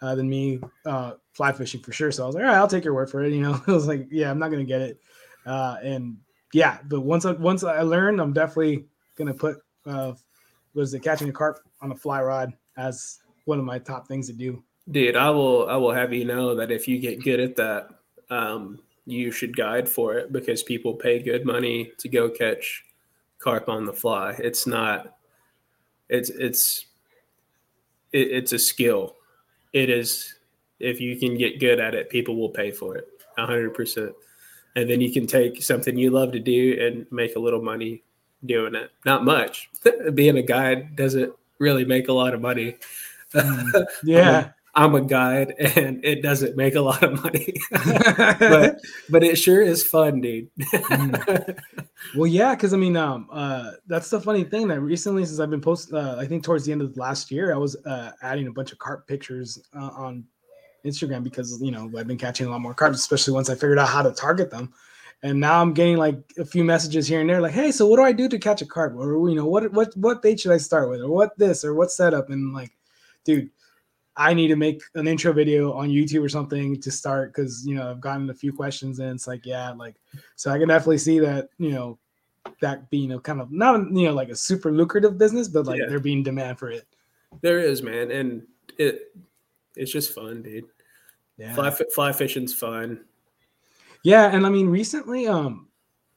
[0.02, 2.10] uh, than me uh, fly fishing for sure.
[2.10, 3.72] So I was like, "All right, I'll take your word for it." You know, I
[3.72, 5.00] was like, "Yeah, I'm not gonna get it,"
[5.46, 6.16] uh, and
[6.52, 10.12] yeah, but once I once I learned, I'm definitely gonna put uh,
[10.74, 14.26] was it catching a carp on a fly rod as one of my top things
[14.28, 14.62] to do.
[14.90, 17.88] Dude, I will I will have you know that if you get good at that,
[18.30, 22.84] um, you should guide for it because people pay good money to go catch
[23.38, 24.34] carp on the fly.
[24.38, 25.16] It's not
[26.08, 26.86] it's it's
[28.12, 29.16] it, it's a skill.
[29.72, 30.34] It is
[30.80, 33.08] if you can get good at it, people will pay for it.
[33.36, 34.12] hundred percent.
[34.76, 38.02] And then you can take something you love to do and make a little money
[38.44, 38.90] doing it.
[39.04, 39.70] Not much.
[40.14, 42.76] Being a guide doesn't really make a lot of money.
[44.04, 44.50] Yeah.
[44.76, 47.54] I'm a guide and it doesn't make a lot of money.
[47.70, 50.48] but but it sure is fun, dude.
[50.60, 51.58] mm.
[52.16, 55.50] Well, yeah, because I mean, um, uh, that's the funny thing that recently, since I've
[55.50, 58.46] been posting, uh, I think towards the end of last year, I was uh, adding
[58.46, 60.24] a bunch of carp pictures uh, on
[60.84, 63.78] Instagram because you know I've been catching a lot more carp, especially once I figured
[63.78, 64.72] out how to target them.
[65.22, 67.96] And now I'm getting like a few messages here and there, like, "Hey, so what
[67.96, 68.94] do I do to catch a carp?
[68.94, 71.74] Or you know, what what what bait should I start with, or what this, or
[71.74, 72.72] what setup?" And like,
[73.24, 73.50] dude,
[74.16, 77.74] I need to make an intro video on YouTube or something to start because you
[77.74, 79.96] know I've gotten a few questions and it's like yeah like
[80.36, 81.98] so I can definitely see that you know
[82.60, 85.80] that being a kind of not you know like a super lucrative business but like
[85.80, 85.86] yeah.
[85.88, 86.86] there being demand for it.
[87.40, 88.46] There is man, and
[88.78, 89.14] it
[89.76, 90.66] it's just fun, dude.
[91.36, 93.04] Yeah, fly fly fishing's fun.
[94.04, 95.68] Yeah, and I mean recently, um,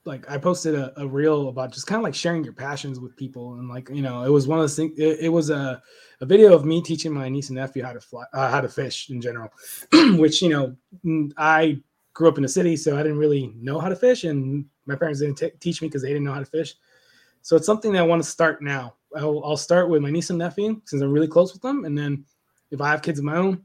[0.08, 3.16] like I posted a, a reel about just kind of like sharing your passions with
[3.16, 4.98] people, and like you know, it was one of those things.
[4.98, 5.80] It, it was a,
[6.20, 8.68] a video of me teaching my niece and nephew how to fly, uh, how to
[8.68, 9.52] fish in general,
[10.16, 11.80] which you know, I
[12.14, 14.96] grew up in the city, so I didn't really know how to fish, and my
[14.96, 16.74] parents didn't t- teach me because they didn't know how to fish.
[17.42, 18.94] So it's something that I want to start now.
[19.16, 21.96] I'll, I'll start with my niece and nephew since I'm really close with them, and
[21.96, 22.24] then
[22.70, 23.62] if I have kids of my own,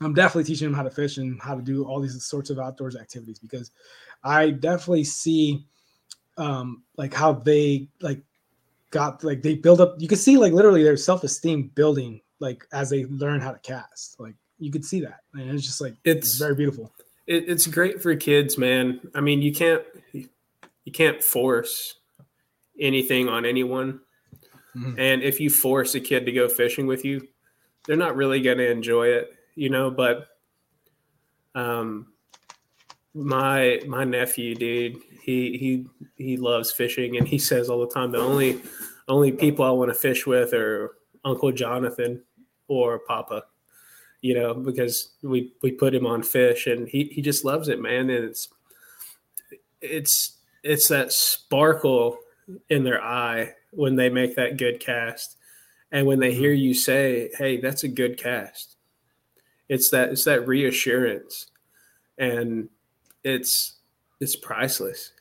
[0.00, 2.58] I'm definitely teaching them how to fish and how to do all these sorts of
[2.58, 3.70] outdoors activities because
[4.22, 5.64] I definitely see
[6.36, 8.20] um like how they like
[8.90, 12.90] got like they build up you can see like literally their self-esteem building like as
[12.90, 16.28] they learn how to cast like you could see that and it's just like it's,
[16.28, 16.92] it's very beautiful.
[17.26, 19.00] it, it's great for kids man.
[19.14, 19.82] I mean you can't
[20.12, 21.96] you can't force
[22.78, 24.00] anything on anyone.
[24.76, 25.00] Mm-hmm.
[25.00, 27.26] and if you force a kid to go fishing with you
[27.86, 30.26] they're not really going to enjoy it you know but
[31.54, 32.08] um
[33.16, 35.86] my my nephew dude he he
[36.22, 38.60] he loves fishing and he says all the time the only
[39.08, 42.22] only people i want to fish with are uncle jonathan
[42.68, 43.42] or papa
[44.26, 47.80] you know because we we put him on fish and he he just loves it
[47.80, 48.10] man.
[48.10, 48.48] And it's
[49.80, 52.18] it's it's that sparkle
[52.68, 55.36] in their eye when they make that good cast
[55.92, 56.64] and when they hear mm-hmm.
[56.64, 58.76] you say hey that's a good cast.
[59.68, 61.46] It's that it's that reassurance.
[62.18, 62.68] And
[63.26, 63.74] it's
[64.20, 65.12] it's priceless.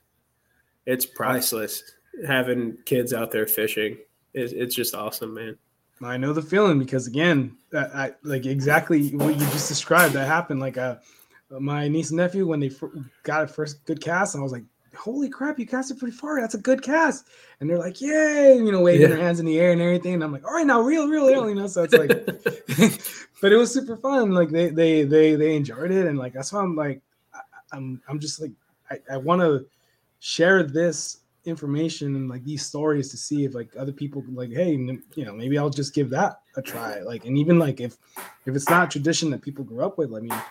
[0.86, 1.84] It's priceless
[2.26, 3.98] having kids out there fishing.
[4.34, 5.58] It's, it's just awesome, man.
[6.02, 10.14] I know the feeling because again, I, I, like exactly what you just described.
[10.14, 10.60] That happened.
[10.60, 10.98] Like uh,
[11.50, 12.70] my niece and nephew when they
[13.24, 16.16] got a first good cast, and I was like, "Holy crap, you cast it pretty
[16.16, 16.40] far!
[16.40, 17.28] That's a good cast!"
[17.60, 19.08] And they're like, "Yay!" You know, waving yeah.
[19.08, 20.14] their hands in the air and everything.
[20.16, 22.10] And I'm like, "All right, now reel, reel, reel." You know, so it's like,
[23.42, 24.32] but it was super fun.
[24.32, 27.02] Like they they they they enjoyed it, and like that's why I'm like,
[27.72, 28.52] I'm I'm just like
[28.90, 29.66] I, I want to
[30.20, 34.72] share this information and like these stories to see if like other people like hey
[34.72, 37.02] you know maybe I'll just give that a try.
[37.02, 37.98] Like and even like if
[38.46, 40.42] if it's not a tradition that people grew up with I mean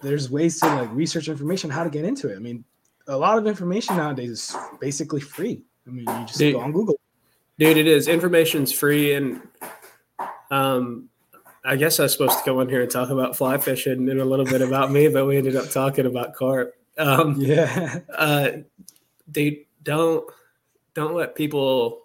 [0.00, 2.36] there's ways to like research information how to get into it.
[2.36, 2.64] I mean
[3.08, 5.62] a lot of information nowadays is basically free.
[5.86, 6.98] I mean you just dude, go on Google.
[7.58, 8.08] Dude it is.
[8.08, 9.42] Information's free and
[10.50, 11.08] um
[11.64, 14.20] I guess I was supposed to come on here and talk about fly fishing and
[14.20, 16.74] a little bit about me, but we ended up talking about carp.
[16.98, 18.48] Um, yeah, uh,
[19.28, 20.28] they don't
[20.94, 22.02] don't let people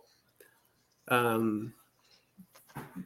[1.08, 1.74] um,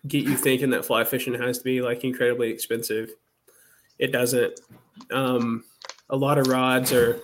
[0.08, 3.12] get you thinking that fly fishing has to be like incredibly expensive.
[3.98, 4.60] It doesn't.
[5.12, 5.64] Um,
[6.10, 7.20] a lot of rods are.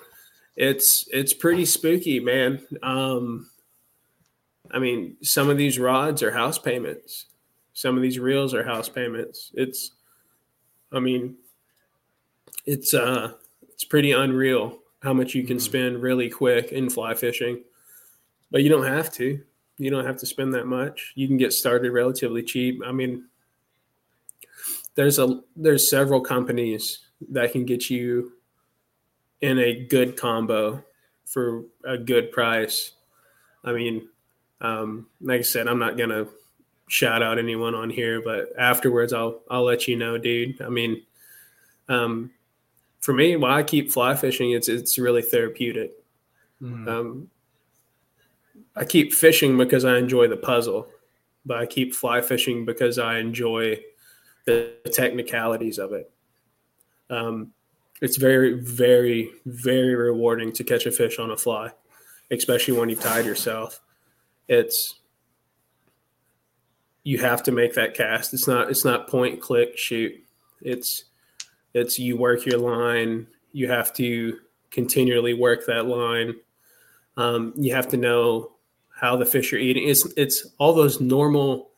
[0.55, 2.61] It's it's pretty spooky, man.
[2.81, 3.49] Um,
[4.71, 7.25] I mean, some of these rods are house payments
[7.77, 9.51] some of these reels are house payments.
[9.53, 9.91] It's,
[10.91, 11.35] I mean,
[12.65, 14.79] it's uh, it's pretty unreal.
[15.03, 15.63] how much you can mm-hmm.
[15.63, 17.63] spend really quick in fly fishing,
[18.49, 19.39] but you don't have to.
[19.77, 21.13] You don't have to spend that much.
[21.13, 22.81] You can get started relatively cheap.
[22.83, 23.25] I mean,
[24.95, 28.33] there's a there's several companies that can get you
[29.41, 30.83] in a good combo
[31.25, 32.93] for a good price.
[33.63, 34.09] I mean,
[34.61, 36.25] um, like I said, I'm not gonna
[36.87, 40.61] shout out anyone on here, but afterwards I'll I'll let you know, dude.
[40.61, 41.03] I mean,
[41.89, 42.31] um,
[43.01, 45.93] for me, why I keep fly fishing, it's it's really therapeutic.
[46.61, 46.87] Mm-hmm.
[46.87, 47.29] Um,
[48.75, 50.87] I keep fishing because I enjoy the puzzle,
[51.45, 53.79] but I keep fly fishing because I enjoy
[54.45, 56.11] the technicalities of it.
[57.09, 57.53] Um,
[58.01, 61.71] it's very, very, very rewarding to catch a fish on a fly,
[62.29, 63.81] especially when you've tied yourself.
[64.47, 64.96] It's
[67.07, 68.33] you have to make that cast.
[68.33, 70.13] It's not it's not point click shoot.
[70.59, 71.05] It's
[71.73, 73.27] it's you work your line.
[73.53, 74.37] You have to
[74.71, 76.35] continually work that line.
[77.15, 78.51] Um, you have to know
[78.89, 79.87] how the fish are eating.
[79.87, 81.69] It's it's all those normal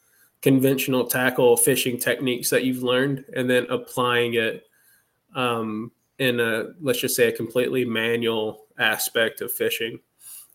[0.42, 4.64] conventional tackle fishing techniques that you've learned, and then applying it
[5.36, 10.00] um, in a let's just say a completely manual aspect of fishing.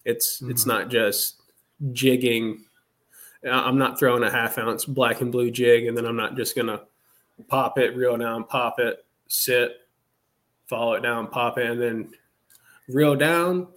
[0.05, 0.51] It's mm-hmm.
[0.51, 1.41] it's not just
[1.93, 2.65] jigging
[3.51, 6.57] I'm not throwing a half ounce black and blue jig and then I'm not just
[6.57, 6.83] gonna
[7.49, 9.81] pop it, reel down, pop it, sit,
[10.67, 12.11] follow it down, pop it, and then
[12.89, 13.69] reel down,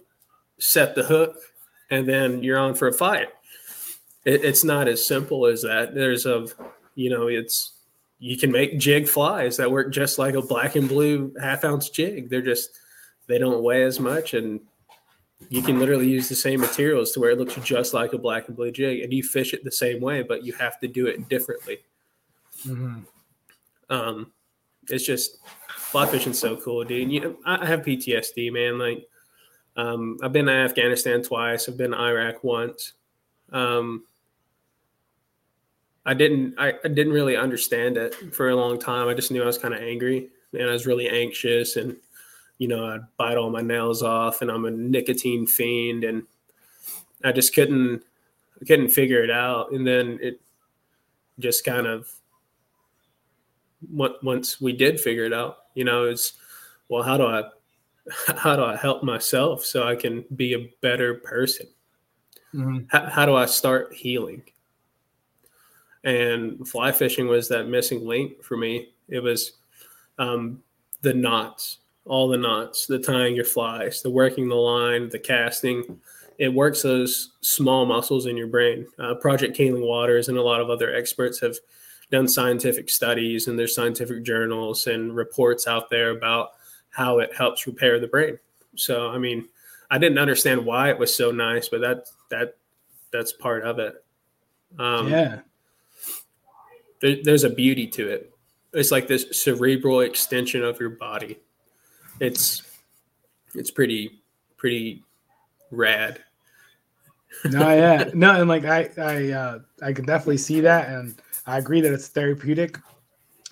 [0.58, 1.36] set the hook,
[1.90, 3.28] and then you're on for a fight.
[4.24, 5.94] It, it's not as simple as that.
[5.94, 6.46] There's a,
[6.94, 7.72] you know, it's
[8.18, 11.88] you can make jig flies that work just like a black and blue half ounce
[11.88, 12.28] jig.
[12.28, 12.70] They're just
[13.26, 14.60] they don't weigh as much and
[15.50, 18.48] you can literally use the same materials to where it looks just like a black
[18.48, 21.06] and blue jig and you fish it the same way but you have to do
[21.06, 21.78] it differently.
[22.66, 23.00] Mm-hmm.
[23.88, 24.32] um,
[24.88, 25.38] it's just
[25.68, 27.10] fly fishing's so cool dude.
[27.10, 29.06] You know, i have ptsd man like
[29.76, 32.94] um, i've been to afghanistan twice i've been to iraq once.
[33.52, 34.04] Um,
[36.04, 39.08] i didn't I, I didn't really understand it for a long time.
[39.08, 41.96] I just knew i was kind of angry and i was really anxious and
[42.58, 46.24] you know, I'd bite all my nails off and I'm a nicotine fiend and
[47.24, 48.02] I just couldn't
[48.60, 49.72] I couldn't figure it out.
[49.72, 50.40] And then it
[51.38, 52.12] just kind of
[53.92, 56.34] once we did figure it out, you know, it's
[56.88, 57.44] well, how do I
[58.36, 61.66] how do I help myself so I can be a better person?
[62.52, 62.86] Mm-hmm.
[62.88, 64.42] How, how do I start healing?
[66.02, 68.94] And fly fishing was that missing link for me.
[69.08, 69.52] It was
[70.18, 70.62] um,
[71.02, 71.78] the knots
[72.08, 76.00] all the knots, the tying your flies, the working the line, the casting.
[76.38, 78.86] It works those small muscles in your brain.
[78.98, 81.56] Uh, Project Healing Waters and a lot of other experts have
[82.10, 86.50] done scientific studies, and there's scientific journals and reports out there about
[86.90, 88.38] how it helps repair the brain.
[88.76, 89.48] So, I mean,
[89.90, 92.56] I didn't understand why it was so nice, but that that
[93.10, 94.02] that's part of it.
[94.78, 95.40] Um, yeah,
[97.00, 98.32] there, there's a beauty to it.
[98.72, 101.38] It's like this cerebral extension of your body
[102.20, 102.62] it's
[103.54, 104.22] it's pretty
[104.56, 105.04] pretty
[105.70, 106.22] rad.
[107.44, 111.58] no, yeah, no, and like I I uh, I can definitely see that, and I
[111.58, 112.78] agree that it's therapeutic.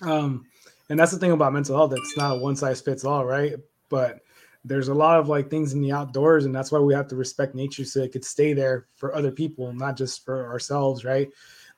[0.01, 0.45] Um,
[0.89, 3.55] and that's the thing about mental health; it's not a one size fits all, right?
[3.89, 4.21] But
[4.65, 7.15] there's a lot of like things in the outdoors, and that's why we have to
[7.15, 11.29] respect nature so it could stay there for other people, not just for ourselves, right?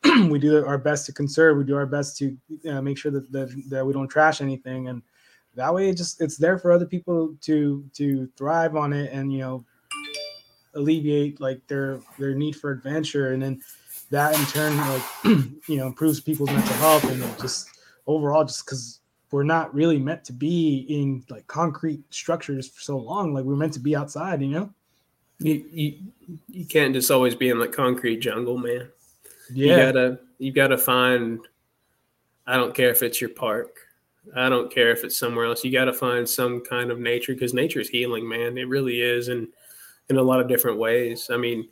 [0.29, 1.57] we do our best to conserve.
[1.57, 2.37] We do our best to
[2.69, 5.01] uh, make sure that, that that we don't trash anything, and
[5.59, 9.31] that way it just it's there for other people to to thrive on it and
[9.31, 9.65] you know
[10.73, 13.33] alleviate like their their need for adventure.
[13.33, 13.61] And then
[14.09, 15.03] that in turn like
[15.67, 17.69] you know improves people's mental health and just
[18.07, 19.01] overall just because
[19.31, 23.33] we're not really meant to be in like concrete structures for so long.
[23.33, 24.73] Like we're meant to be outside you know?
[25.39, 25.97] You you,
[26.47, 28.87] you can't just always be in the concrete jungle man.
[29.51, 29.71] Yeah.
[29.71, 31.39] you gotta you gotta find
[32.45, 33.79] i don't care if it's your park
[34.35, 35.63] I don't care if it's somewhere else.
[35.63, 38.57] You got to find some kind of nature because nature is healing, man.
[38.57, 39.47] It really is, and
[40.09, 41.29] in a lot of different ways.
[41.31, 41.67] I mean,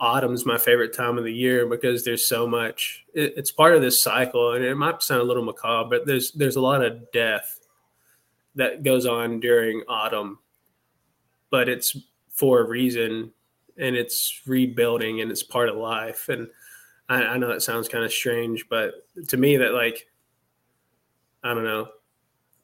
[0.00, 3.04] autumn's my favorite time of the year because there's so much.
[3.14, 6.32] It, it's part of this cycle, and it might sound a little macabre, but there's
[6.32, 7.60] there's a lot of death
[8.54, 10.38] that goes on during autumn,
[11.50, 11.96] but it's
[12.32, 13.32] for a reason,
[13.76, 16.28] and it's rebuilding, and it's part of life.
[16.28, 16.48] And
[17.08, 20.08] I, I know that sounds kind of strange, but to me, that like
[21.42, 21.88] I don't know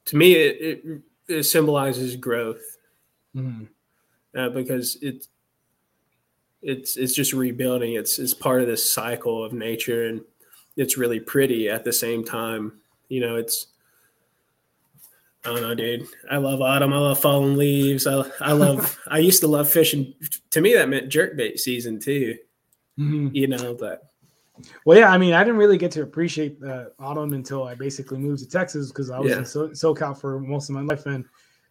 [0.05, 2.77] to me, it, it, it symbolizes growth
[3.35, 3.67] mm.
[4.37, 5.27] uh, because it's
[6.61, 7.93] it's it's just rebuilding.
[7.93, 10.21] It's it's part of this cycle of nature, and
[10.75, 12.73] it's really pretty at the same time.
[13.07, 13.67] You know, it's
[15.45, 16.07] I don't know, dude.
[16.29, 16.93] I love autumn.
[16.93, 18.07] I love fallen leaves.
[18.07, 18.99] I I love.
[19.07, 20.13] I used to love fishing.
[20.51, 22.35] To me, that meant jerkbait season too.
[22.99, 23.29] Mm-hmm.
[23.33, 24.11] You know, but
[24.85, 25.11] well, yeah.
[25.11, 28.49] I mean, I didn't really get to appreciate the autumn until I basically moved to
[28.49, 29.37] Texas because I was yeah.
[29.39, 31.25] in so- SoCal for most of my life, and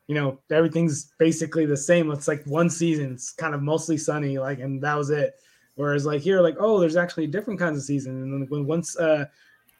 [0.06, 2.10] you know everything's basically the same.
[2.10, 3.12] It's like one season.
[3.12, 5.34] It's kind of mostly sunny, like, and that was it.
[5.76, 8.96] Whereas like here, like, oh, there's actually different kinds of season, and then when once
[8.98, 9.26] uh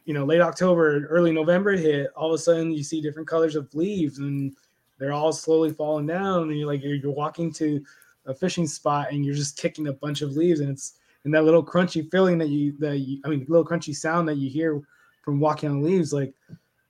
[0.05, 3.55] you know, late October, early November hit, all of a sudden you see different colors
[3.55, 4.55] of leaves and
[4.99, 6.43] they're all slowly falling down.
[6.43, 7.83] And you're like, you're, you're walking to
[8.27, 11.43] a fishing spot and you're just kicking a bunch of leaves and it's and that
[11.43, 14.81] little crunchy feeling that you that you, I mean, little crunchy sound that you hear
[15.23, 16.13] from walking on leaves.
[16.13, 16.33] Like,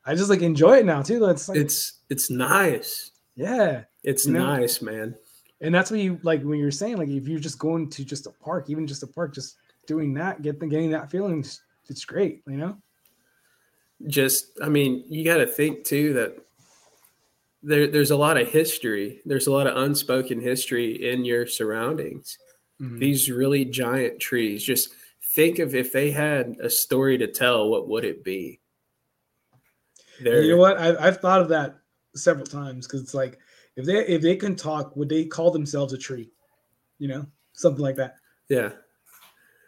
[0.06, 1.26] I just like enjoy it now too.
[1.26, 3.12] It's like, it's it's nice.
[3.36, 5.16] Yeah, it's nice, man.
[5.62, 8.28] And that's what you like when you're saying like if you're just going to just
[8.28, 9.56] a park, even just a park, just
[9.88, 11.44] doing that, get the getting that feeling,
[11.90, 12.78] it's great, you know
[14.08, 16.38] just I mean, you got to think too that
[17.64, 19.22] there, there's a lot of history.
[19.26, 22.38] There's a lot of unspoken history in your surroundings.
[22.82, 23.00] Mm-hmm.
[23.00, 24.64] These really giant trees.
[24.64, 24.90] Just
[25.34, 28.60] think of if they had a story to tell, what would it be?
[30.22, 30.78] They're, you know what?
[30.78, 31.78] I, I've thought of that
[32.16, 33.38] several times because it's like
[33.76, 36.30] if they if they can talk, would they call themselves a tree?
[37.00, 38.16] You know, something like that.
[38.50, 38.70] Yeah.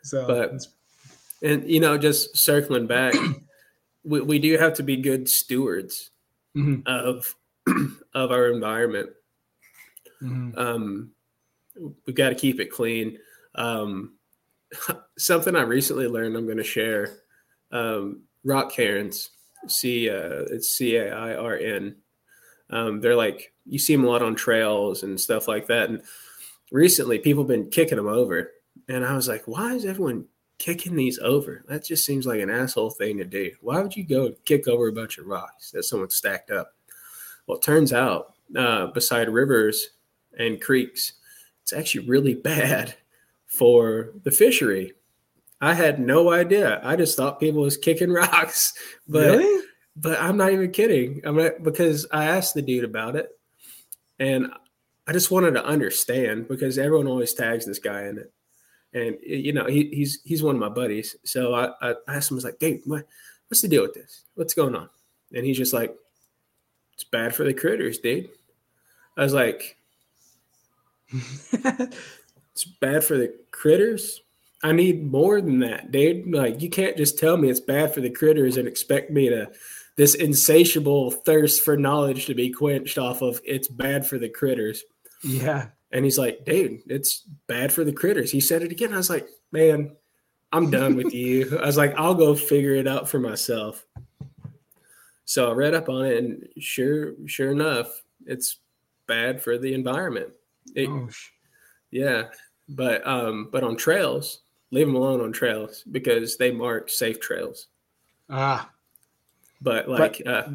[0.03, 0.65] So, but
[1.41, 3.13] and you know, just circling back
[4.07, 6.11] we, we do have to be good stewards
[6.55, 6.81] mm-hmm.
[6.85, 7.35] of
[8.13, 9.09] of our environment.
[10.21, 10.57] Mm-hmm.
[10.57, 11.11] Um,
[12.05, 13.17] we got to keep it clean.
[13.55, 14.15] Um,
[15.17, 17.17] something I recently learned, I'm going to share.
[17.71, 19.31] Um, rock cairns,
[19.67, 21.95] C uh, it's C A I R N.
[22.69, 25.89] Um, they're like you see them a lot on trails and stuff like that.
[25.89, 26.01] And
[26.71, 28.51] recently, people have been kicking them over,
[28.87, 30.25] and I was like, why is everyone
[30.57, 31.63] kicking these over.
[31.67, 33.51] That just seems like an asshole thing to do.
[33.61, 36.73] Why would you go kick over a bunch of rocks that someone stacked up?
[37.45, 39.89] Well, it turns out uh, beside rivers
[40.37, 41.13] and creeks,
[41.67, 42.95] it's actually really bad
[43.45, 44.93] for the fishery.
[45.59, 46.79] I had no idea.
[46.81, 48.73] I just thought people was kicking rocks,
[49.05, 49.65] but really?
[49.97, 51.21] but I'm not even kidding.
[51.25, 53.29] I'm not, because I asked the dude about it,
[54.17, 54.47] and
[55.07, 58.31] I just wanted to understand because everyone always tags this guy in it
[58.93, 61.17] and you know he, he's he's one of my buddies.
[61.25, 63.05] So I, I asked him, I was like, "Hey, what,
[63.49, 64.23] what's the deal with this?
[64.35, 64.89] What's going on?"
[65.33, 65.93] And he's just like,
[66.93, 68.29] "It's bad for the critters, dude."
[69.17, 69.76] I was like,
[71.11, 74.21] "It's bad for the critters."
[74.63, 76.33] I need more than that, dude.
[76.33, 79.51] Like you can't just tell me it's bad for the critters and expect me to
[79.97, 84.83] this insatiable thirst for knowledge to be quenched off of it's bad for the critters.
[85.23, 85.67] Yeah.
[85.91, 88.31] And he's like, dude, it's bad for the critters.
[88.31, 88.93] He said it again.
[88.93, 89.95] I was like, man,
[90.51, 91.57] I'm done with you.
[91.61, 93.85] I was like, I'll go figure it out for myself.
[95.25, 98.57] So I read up on it, and sure, sure enough, it's
[99.07, 100.29] bad for the environment.
[100.77, 101.09] It, oh,
[101.89, 102.25] yeah,
[102.69, 107.67] but um, but on trails, leave them alone on trails because they mark safe trails.
[108.29, 108.69] Ah,
[109.59, 110.49] but like, but, uh,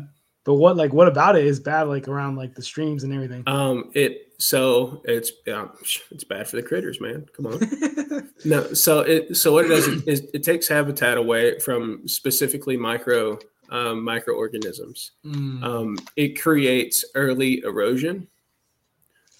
[0.44, 1.88] but what like what about it is bad?
[1.88, 3.42] Like around like the streams and everything.
[3.48, 5.72] Um, it so it's um,
[6.12, 7.26] it's bad for the critters, man.
[7.36, 8.30] Come on.
[8.44, 13.40] no, so it so what it does is it takes habitat away from specifically micro
[13.70, 15.12] um, microorganisms.
[15.24, 15.64] Mm.
[15.64, 18.28] Um, it creates early erosion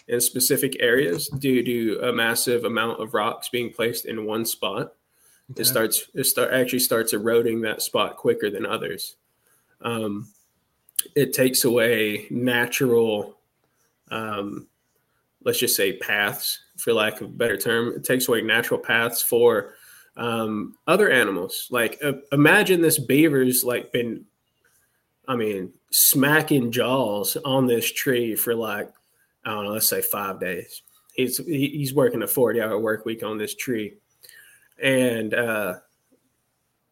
[0.09, 4.95] in specific areas due to a massive amount of rocks being placed in one spot.
[5.53, 5.63] Okay.
[5.63, 9.17] It starts it start actually starts eroding that spot quicker than others.
[9.81, 10.29] Um,
[11.15, 13.37] it takes away natural
[14.11, 14.69] um,
[15.45, 19.23] let's just say paths for lack of a better term it takes away natural paths
[19.23, 19.75] for
[20.17, 24.25] um, other animals like uh, imagine this beaver's like been
[25.27, 28.93] i mean smacking jaws on this tree for like
[29.45, 30.83] i don't know let's say five days
[31.15, 33.95] he's he's working a 40 hour work week on this tree
[34.83, 35.75] and uh,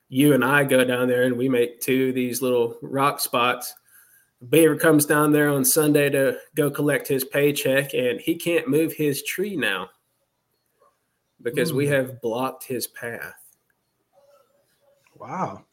[0.09, 3.75] you and i go down there and we make two of these little rock spots
[4.49, 8.95] Beaver comes down there on Sunday to go collect his paycheck, and he can't move
[8.95, 9.91] his tree now
[11.43, 11.93] because we hmm.
[11.93, 13.35] have blocked his path.
[15.15, 15.65] Wow.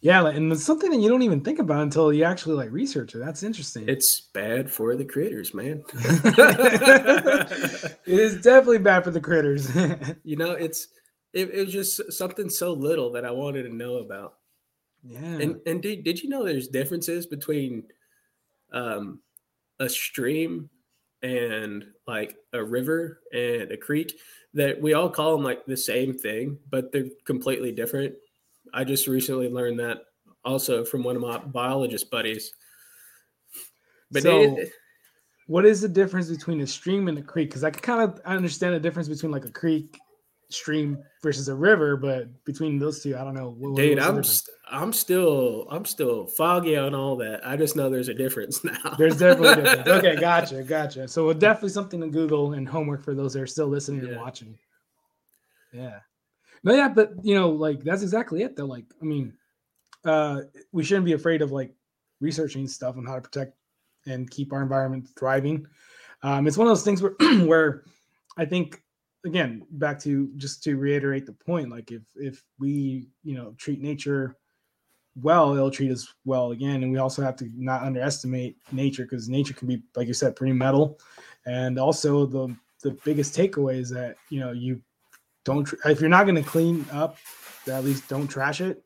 [0.00, 3.14] Yeah, and it's something that you don't even think about until you actually like research
[3.14, 3.18] it.
[3.18, 3.88] That's interesting.
[3.88, 5.82] It's bad for the critters, man.
[5.94, 9.74] it is definitely bad for the critters.
[10.24, 10.88] you know, it's
[11.32, 14.34] it, it was just something so little that I wanted to know about.
[15.02, 15.18] Yeah.
[15.18, 17.84] And and did, did you know there's differences between
[18.72, 19.20] um
[19.80, 20.70] a stream
[21.22, 24.20] and like a river and a creek
[24.54, 28.14] that we all call them like the same thing, but they're completely different.
[28.74, 29.98] I just recently learned that
[30.44, 32.52] also from one of my biologist buddies.
[34.10, 34.72] But So- it-
[35.46, 37.48] What is the difference between a stream and a creek?
[37.48, 39.96] Because I can kind of understand the difference between like a creek,
[40.50, 43.50] stream versus a river, but between those two, I don't know.
[43.58, 47.46] What- dude, I'm st- I'm still I'm still foggy on all that.
[47.46, 48.94] I just know there's a difference now.
[48.98, 49.88] There's definitely a difference.
[49.88, 51.08] Okay, gotcha, gotcha.
[51.08, 54.58] So definitely something to Google and homework for those that are still listening and watching.
[55.72, 56.00] Yeah.
[56.64, 58.66] No, yeah, but you know, like that's exactly it though.
[58.66, 59.32] Like, I mean,
[60.04, 60.42] uh
[60.72, 61.74] we shouldn't be afraid of like
[62.20, 63.54] researching stuff on how to protect
[64.06, 65.66] and keep our environment thriving.
[66.22, 67.14] Um, it's one of those things where
[67.46, 67.84] where
[68.36, 68.82] I think
[69.24, 73.80] again, back to just to reiterate the point, like if if we, you know, treat
[73.80, 74.36] nature
[75.20, 76.82] well, it'll treat us well again.
[76.82, 80.36] And we also have to not underestimate nature because nature can be, like you said,
[80.36, 80.98] pretty metal.
[81.46, 84.80] And also the the biggest takeaway is that you know you
[85.48, 87.16] don't tr- if you're not going to clean up,
[87.66, 88.82] at least don't trash it.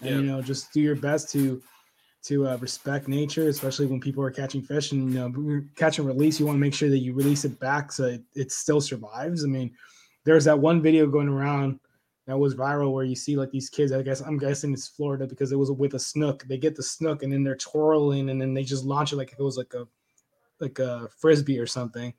[0.00, 0.16] And Yeah.
[0.16, 1.62] you know, just do your best to
[2.24, 6.06] to uh, respect nature, especially when people are catching fish and you know catch and
[6.06, 6.38] release.
[6.38, 9.44] You want to make sure that you release it back so it, it still survives.
[9.44, 9.72] I mean,
[10.24, 11.80] there's that one video going around
[12.26, 13.90] that was viral where you see like these kids.
[13.90, 16.44] I guess I'm guessing it's Florida because it was with a snook.
[16.44, 19.32] They get the snook and then they're twirling and then they just launch it like
[19.32, 19.86] it was like a
[20.60, 22.14] like a frisbee or something.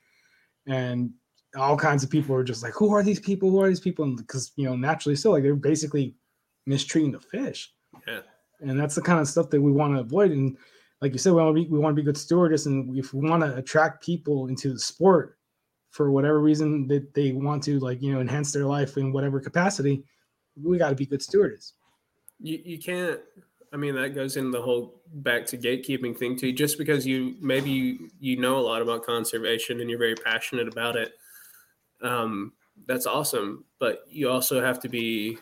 [0.67, 1.11] And
[1.55, 3.49] all kinds of people were just like, "Who are these people?
[3.49, 6.15] Who are these people?" And because you know, naturally, so like they're basically
[6.65, 7.73] mistreating the fish.
[8.07, 8.21] Yeah.
[8.61, 10.31] And that's the kind of stuff that we want to avoid.
[10.31, 10.57] And
[11.01, 13.13] like you said, we want to be we want to be good stewardess, and if
[13.13, 15.37] we want to attract people into the sport
[15.91, 19.39] for whatever reason that they want to, like you know, enhance their life in whatever
[19.39, 20.03] capacity,
[20.61, 21.73] we got to be good stewardess.
[22.39, 23.19] you, you can't
[23.71, 27.35] i mean that goes in the whole back to gatekeeping thing too just because you
[27.39, 31.13] maybe you, you know a lot about conservation and you're very passionate about it
[32.03, 32.53] um,
[32.85, 35.37] that's awesome but you also have to be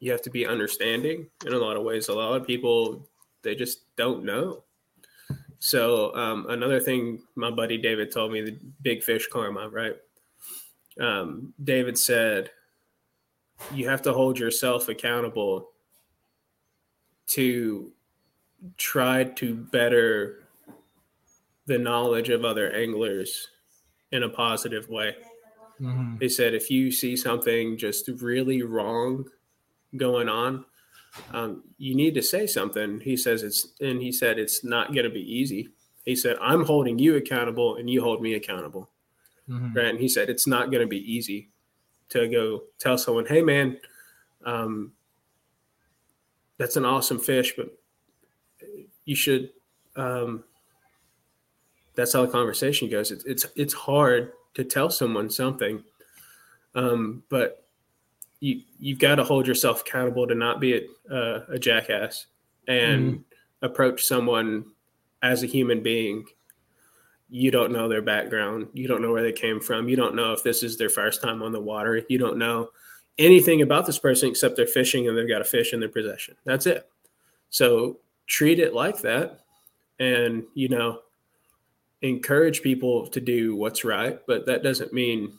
[0.00, 2.08] you have to be understanding in a lot of ways.
[2.08, 3.08] A lot of people
[3.42, 4.64] they just don't know.
[5.60, 9.96] So um, another thing my buddy david told me the big fish karma right?
[11.00, 12.50] Um, david said
[13.72, 15.70] you have to hold yourself accountable
[17.28, 17.92] to
[18.76, 20.44] try to better
[21.66, 23.48] the knowledge of other anglers
[24.12, 25.14] in a positive way.
[26.18, 29.26] They said if you see something just really wrong
[29.96, 30.64] going on,
[31.32, 33.00] um, you need to say something.
[33.00, 35.70] He says it's, and he said it's not going to be easy.
[36.04, 38.90] He said, I'm holding you accountable and you hold me accountable.
[39.74, 39.86] Right.
[39.86, 41.50] And he said, it's not going to be easy
[42.10, 43.78] to go tell someone, hey, man,
[44.44, 44.92] um,
[46.58, 47.78] that's an awesome fish, but
[49.04, 49.50] you should.
[49.96, 50.44] Um,
[51.94, 53.10] that's how the conversation goes.
[53.10, 55.82] It's it's it's hard to tell someone something,
[56.74, 57.66] um, but
[58.40, 62.26] you you've got to hold yourself accountable to not be a, uh, a jackass
[62.66, 63.24] and
[63.62, 64.64] approach someone
[65.22, 66.24] as a human being.
[67.30, 68.68] You don't know their background.
[68.72, 69.88] You don't know where they came from.
[69.88, 72.02] You don't know if this is their first time on the water.
[72.08, 72.70] You don't know
[73.18, 76.36] anything about this person except they're fishing and they've got a fish in their possession.
[76.44, 76.88] That's it.
[77.50, 79.40] So treat it like that
[79.98, 81.00] and, you know,
[82.02, 85.38] encourage people to do what's right, but that doesn't mean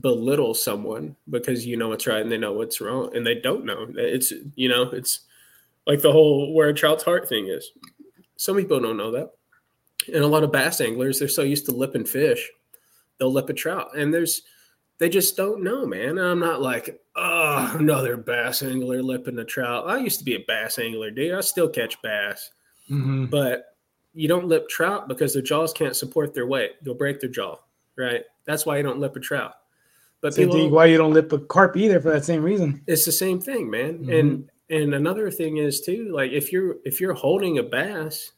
[0.00, 3.64] belittle someone because you know what's right and they know what's wrong and they don't
[3.64, 3.86] know.
[3.96, 5.20] It's, you know, it's
[5.86, 7.70] like the whole where a trout's heart thing is.
[8.36, 9.30] Some people don't know that.
[10.12, 12.50] And a lot of bass anglers, they're so used to lipping fish,
[13.18, 13.96] they'll lip a trout.
[13.96, 14.42] And there's,
[14.98, 16.18] they just don't know, man.
[16.18, 19.88] And I'm not like, oh, another bass angler lipping a trout.
[19.88, 21.34] I used to be a bass angler, dude.
[21.34, 22.50] I still catch bass,
[22.90, 23.26] Mm-hmm.
[23.26, 23.76] but
[24.18, 26.72] you don't lip trout because their jaws can't support their weight.
[26.82, 27.56] You'll break their jaw,
[27.96, 28.24] right?
[28.46, 29.54] That's why you don't lip a trout.
[30.20, 30.70] But Same people, thing.
[30.72, 32.82] Why you don't lip a carp either for that same reason?
[32.88, 33.98] it's the same thing, man.
[33.98, 34.18] Mhm.
[34.18, 38.32] And and another thing is too, like if you're if you're holding a bass,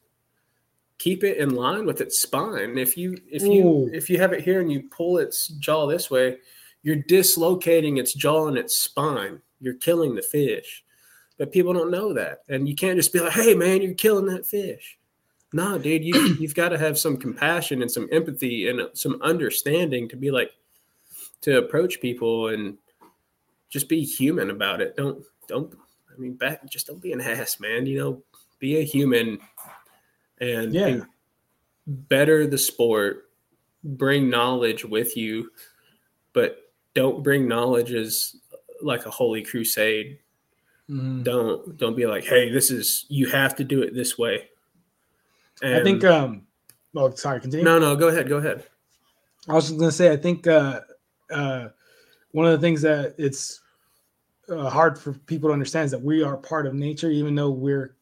[0.98, 2.76] keep it in line with its spine.
[2.76, 3.90] If you if you Ooh.
[3.92, 6.36] if you have it here and you pull its jaw this way,
[6.82, 9.40] you're dislocating its jaw and its spine.
[9.62, 10.84] You're killing the fish.
[11.38, 12.42] But people don't know that.
[12.50, 14.98] And you can't just be like, hey man, you're killing that fish.
[15.52, 20.08] No, dude, you you've got to have some compassion and some empathy and some understanding
[20.08, 20.52] to be like
[21.42, 22.76] to approach people and
[23.68, 24.96] just be human about it.
[24.96, 25.74] Don't don't
[26.14, 27.86] I mean back just don't be an ass, man.
[27.86, 28.22] You know,
[28.58, 29.38] be a human
[30.40, 30.86] and Yeah.
[30.86, 31.06] and
[31.86, 33.30] better the sport,
[33.82, 35.50] bring knowledge with you,
[36.32, 38.36] but don't bring knowledge as
[38.82, 40.18] like a holy crusade.
[40.88, 41.24] Mhm.
[41.24, 44.49] Don't don't be like, hey, this is you have to do it this way.
[45.62, 46.02] I think.
[46.04, 46.46] And- um
[46.96, 47.40] Oh, sorry.
[47.40, 47.64] Continue.
[47.64, 48.64] no, no, go ahead, go ahead.
[49.48, 50.80] I was just gonna say, I think uh,
[51.30, 51.68] uh,
[52.32, 53.60] one of the things that it's
[54.48, 57.50] uh, hard for people to understand is that we are part of nature, even though
[57.50, 57.94] we're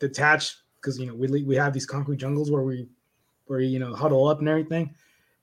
[0.00, 2.88] detached because you know we we have these concrete jungles where we
[3.46, 4.92] where you know huddle up and everything,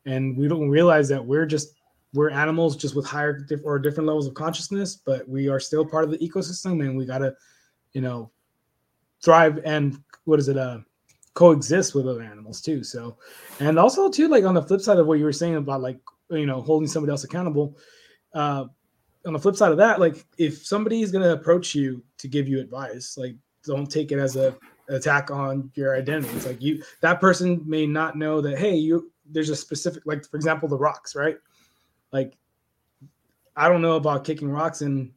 [0.05, 1.75] and we don't realize that we're just
[2.13, 6.03] we're animals just with higher or different levels of consciousness, but we are still part
[6.03, 7.33] of the ecosystem, and we gotta
[7.93, 8.29] you know
[9.23, 10.79] thrive and what is it uh
[11.33, 12.83] coexist with other animals too.
[12.83, 13.17] So,
[13.59, 15.99] and also too, like on the flip side of what you were saying about like
[16.29, 17.77] you know holding somebody else accountable.
[18.33, 18.65] Uh,
[19.25, 22.27] on the flip side of that, like if somebody is going to approach you to
[22.27, 24.55] give you advice, like don't take it as a
[24.89, 26.33] attack on your identity.
[26.35, 30.25] It's like you that person may not know that hey, you there's a specific like
[30.25, 31.37] for example the rocks, right?
[32.11, 32.37] Like
[33.55, 35.11] I don't know about kicking rocks and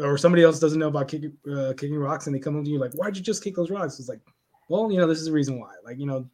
[0.00, 2.70] or somebody else doesn't know about kicking uh, kicking rocks and they come up to
[2.70, 3.98] you like why'd you just kick those rocks?
[4.00, 4.20] It's like
[4.68, 5.72] well, you know, this is the reason why.
[5.84, 6.28] Like, you know,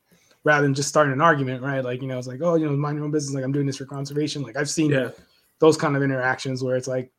[0.45, 1.85] rather than just starting an argument, right?
[1.85, 3.35] Like, you know, it's like, oh, you know, mind your own business.
[3.35, 4.43] Like, I'm doing this for conservation.
[4.43, 5.11] Like, I've seen yeah.
[5.59, 7.11] those kind of interactions where it's like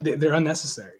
[0.00, 0.98] they're unnecessary.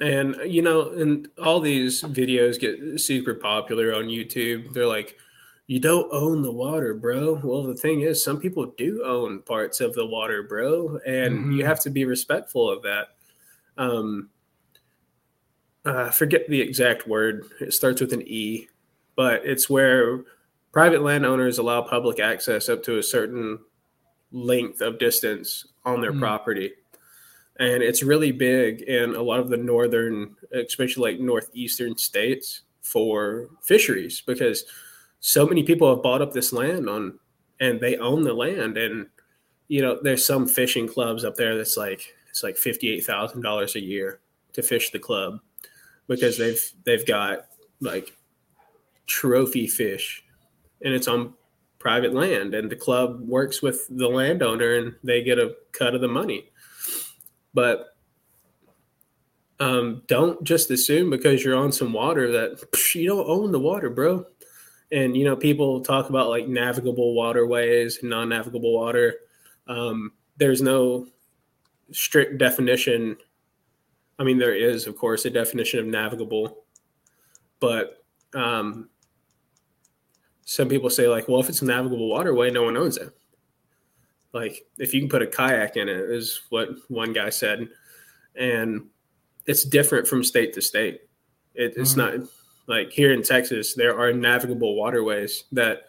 [0.00, 4.72] And you know, and all these videos get super popular on YouTube.
[4.72, 5.18] They're like,
[5.66, 7.34] you don't own the water, bro.
[7.42, 11.52] Well, the thing is, some people do own parts of the water, bro, and mm-hmm.
[11.52, 13.08] you have to be respectful of that.
[13.76, 14.30] Um,
[15.88, 17.46] uh, forget the exact word.
[17.60, 18.68] It starts with an E,
[19.16, 20.24] but it's where
[20.72, 23.58] private landowners allow public access up to a certain
[24.30, 26.20] length of distance on their mm.
[26.20, 26.72] property.
[27.58, 33.48] And it's really big in a lot of the northern, especially like northeastern states for
[33.62, 34.64] fisheries because
[35.20, 37.18] so many people have bought up this land on
[37.60, 38.76] and they own the land.
[38.76, 39.06] And,
[39.66, 44.20] you know, there's some fishing clubs up there that's like, it's like $58,000 a year
[44.52, 45.40] to fish the club
[46.08, 47.46] because they've they've got
[47.80, 48.12] like
[49.06, 50.24] trophy fish
[50.82, 51.34] and it's on
[51.78, 56.00] private land and the club works with the landowner and they get a cut of
[56.00, 56.50] the money.
[57.54, 57.86] But
[59.60, 63.60] um, don't just assume because you're on some water that psh, you don't own the
[63.60, 64.24] water bro.
[64.90, 69.14] And you know people talk about like navigable waterways non-navigable water.
[69.66, 71.06] Um, there's no
[71.92, 73.16] strict definition
[74.18, 76.64] I mean, there is, of course, a definition of navigable,
[77.60, 78.04] but
[78.34, 78.88] um,
[80.44, 83.16] some people say, like, well, if it's a navigable waterway, no one owns it.
[84.32, 87.68] Like, if you can put a kayak in it, is what one guy said.
[88.34, 88.86] And
[89.46, 91.02] it's different from state to state.
[91.54, 92.20] It, it's mm-hmm.
[92.20, 92.28] not
[92.66, 95.82] like here in Texas, there are navigable waterways that,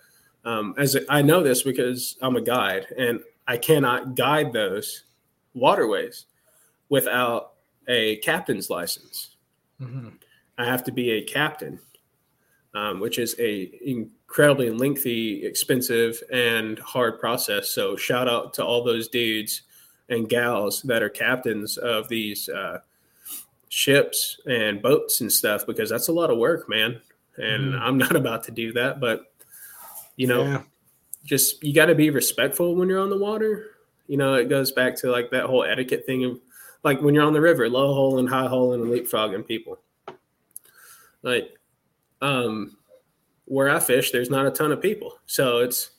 [0.45, 5.03] um, as I know this because I'm a guide and I cannot guide those
[5.53, 6.25] waterways
[6.87, 7.48] without
[7.89, 9.35] a captain's license.
[9.81, 10.09] Mm-hmm.
[10.57, 11.79] I have to be a captain,
[12.73, 17.71] um, which is a incredibly lengthy, expensive, and hard process.
[17.71, 19.63] So shout out to all those dudes
[20.07, 22.79] and gals that are captains of these uh,
[23.69, 27.01] ships and boats and stuff because that's a lot of work, man.
[27.37, 27.81] And mm.
[27.81, 29.33] I'm not about to do that, but
[30.15, 30.61] you know, yeah.
[31.25, 33.67] just you got to be respectful when you're on the water.
[34.07, 36.39] You know, it goes back to like that whole etiquette thing of
[36.83, 39.79] like when you're on the river, low hole and high hole and leapfrogging people.
[41.21, 41.57] Like,
[42.21, 42.77] um,
[43.45, 45.91] where I fish, there's not a ton of people, so it's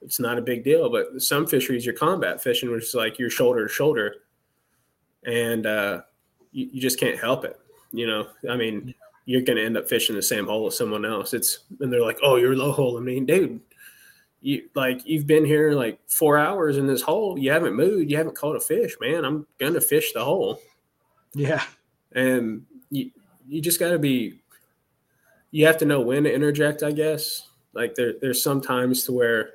[0.00, 0.90] it's not a big deal.
[0.90, 4.14] But some fisheries, you're combat fishing, which is like you're shoulder to shoulder,
[5.24, 6.02] and uh,
[6.50, 7.58] you, you just can't help it.
[7.92, 8.94] You know, I mean,
[9.26, 11.34] you're going to end up fishing the same hole as someone else.
[11.34, 13.60] It's and they're like, "Oh, you're low hole." I mean, dude,
[14.42, 17.38] you like you've been here like four hours in this hole.
[17.38, 18.10] You haven't moved.
[18.10, 19.24] You haven't caught a fish, man.
[19.24, 20.60] I'm gonna fish the hole.
[21.32, 21.62] Yeah,
[22.12, 23.10] and you
[23.48, 24.40] you just got to be.
[25.52, 27.48] You have to know when to interject, I guess.
[27.72, 29.50] Like there, there's some times to where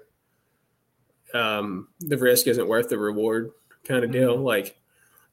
[1.33, 3.51] um, the risk isn't worth the reward,
[3.83, 4.35] kind of deal.
[4.35, 4.43] Mm-hmm.
[4.43, 4.77] Like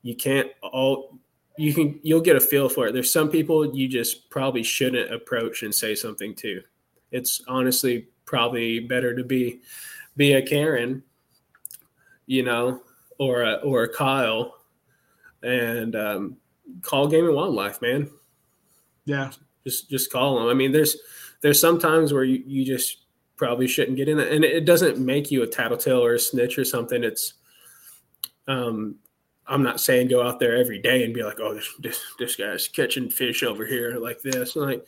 [0.02, 1.18] you can't all
[1.56, 2.92] you can you'll get a feel for it.
[2.92, 6.62] There's some people you just probably shouldn't approach and say something to.
[7.12, 9.60] It's honestly probably better to be
[10.16, 11.02] be a Karen,
[12.26, 12.82] you know,
[13.18, 14.54] or a or a Kyle,
[15.42, 16.36] and um,
[16.82, 18.10] call Game and Wildlife, man.
[19.04, 19.30] Yeah,
[19.64, 20.48] just just call them.
[20.48, 20.96] I mean, there's
[21.40, 22.98] there's some times where you, you just
[23.36, 26.58] probably shouldn't get in it, and it doesn't make you a tattletale or a snitch
[26.58, 27.04] or something.
[27.04, 27.34] It's
[28.48, 28.96] um,
[29.46, 32.36] I'm not saying go out there every day and be like, oh, this this, this
[32.36, 34.56] guy's catching fish over here like this.
[34.56, 34.86] Like,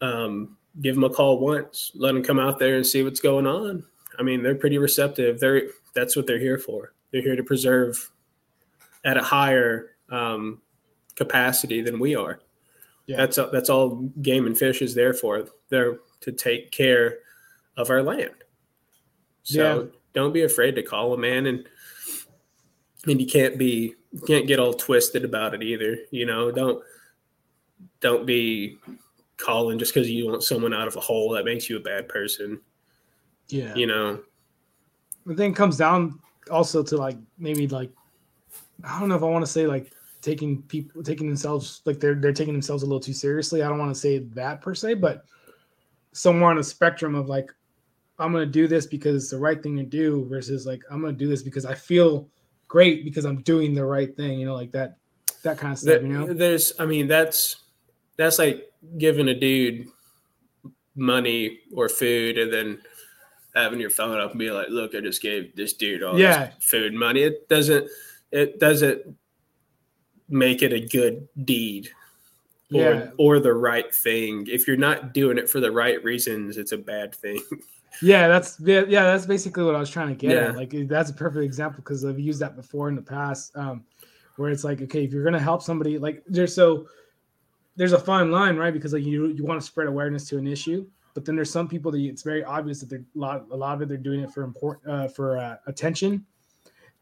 [0.00, 3.46] um, give them a call once, let them come out there and see what's going
[3.46, 3.84] on.
[4.18, 5.40] I mean, they're pretty receptive.
[5.40, 5.62] They're
[5.94, 6.92] that's what they're here for.
[7.12, 8.10] They're here to preserve
[9.04, 10.60] at a higher um,
[11.14, 12.40] capacity than we are.
[13.06, 13.18] Yeah.
[13.18, 15.46] That's that's all game and fish is there for.
[15.68, 17.18] They're to take care
[17.76, 18.34] of our land.
[19.42, 19.90] So yeah.
[20.14, 21.68] don't be afraid to call a man and
[23.06, 23.94] and you can't be
[24.26, 25.98] can't get all twisted about it either.
[26.10, 26.82] You know, don't
[28.00, 28.78] don't be
[29.44, 32.08] calling just because you want someone out of a hole that makes you a bad
[32.08, 32.60] person.
[33.48, 33.74] Yeah.
[33.74, 34.20] You know,
[35.26, 36.18] the thing comes down
[36.50, 37.90] also to like maybe like
[38.82, 39.92] I don't know if I want to say like
[40.22, 43.62] taking people taking themselves like they're they're taking themselves a little too seriously.
[43.62, 45.24] I don't want to say that per se, but
[46.12, 47.50] somewhere on a spectrum of like
[48.18, 51.12] I'm gonna do this because it's the right thing to do versus like I'm gonna
[51.12, 52.28] do this because I feel
[52.68, 54.96] great because I'm doing the right thing, you know, like that
[55.42, 56.32] that kind of stuff, you know.
[56.32, 57.63] There's I mean that's
[58.16, 59.88] that's like giving a dude
[60.96, 62.78] money or food and then
[63.54, 66.46] having your phone up and be like, look, I just gave this dude all yeah.
[66.46, 67.22] this food money.
[67.22, 67.88] It doesn't
[68.30, 69.16] it doesn't
[70.28, 71.88] make it a good deed
[72.72, 73.10] or yeah.
[73.18, 74.46] or the right thing.
[74.50, 77.40] If you're not doing it for the right reasons, it's a bad thing.
[78.02, 80.48] Yeah, that's yeah, yeah, that's basically what I was trying to get yeah.
[80.48, 80.56] at.
[80.56, 83.56] Like that's a perfect example because I've used that before in the past.
[83.56, 83.84] Um,
[84.36, 86.86] where it's like, okay, if you're gonna help somebody, like there's so
[87.76, 88.72] there's a fine line, right?
[88.72, 91.68] Because like you you want to spread awareness to an issue, but then there's some
[91.68, 94.20] people that it's very obvious that they're a lot a lot of it they're doing
[94.20, 96.24] it for important uh, for uh, attention,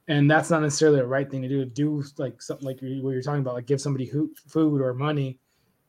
[0.08, 1.64] and that's not necessarily the right thing to do.
[1.64, 4.10] Do like something like what you're talking about, like give somebody
[4.48, 5.38] food or money,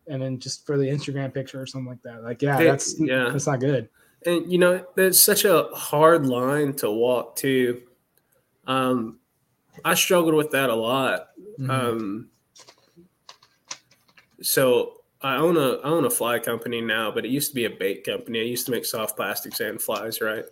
[0.08, 2.24] and then just for the Instagram picture or something like that.
[2.24, 3.90] Like yeah, that's yeah, that's not good
[4.26, 7.82] and you know there's such a hard line to walk too
[8.68, 9.20] um
[9.84, 11.30] i struggled with that a lot
[11.60, 11.70] mm-hmm.
[11.70, 12.30] um
[14.44, 17.66] so i own a i own a fly company now but it used to be
[17.66, 18.40] a bait company.
[18.40, 20.46] I used to make soft plastics and flies right?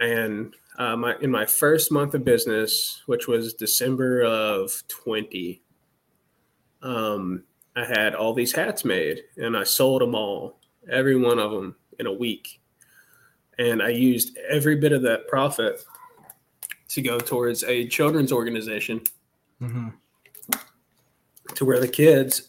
[0.00, 5.62] And uh, my in my first month of business which was december of 20
[6.82, 7.44] um
[7.76, 10.58] i had all these hats made and i sold them all
[10.90, 12.60] every one of them in a week.
[13.58, 15.84] And I used every bit of that profit
[16.88, 19.00] to go towards a children's organization
[19.60, 19.88] mm-hmm.
[21.54, 22.48] to where the kids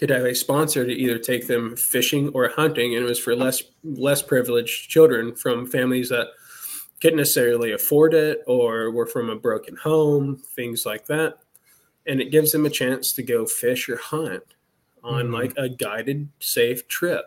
[0.00, 3.36] could have a sponsor to either take them fishing or hunting, and it was for
[3.36, 6.28] less less privileged children from families that
[7.02, 11.34] couldn't necessarily afford it or were from a broken home, things like that.
[12.06, 14.42] And it gives them a chance to go fish or hunt
[15.04, 15.34] on mm-hmm.
[15.34, 17.26] like a guided, safe trip.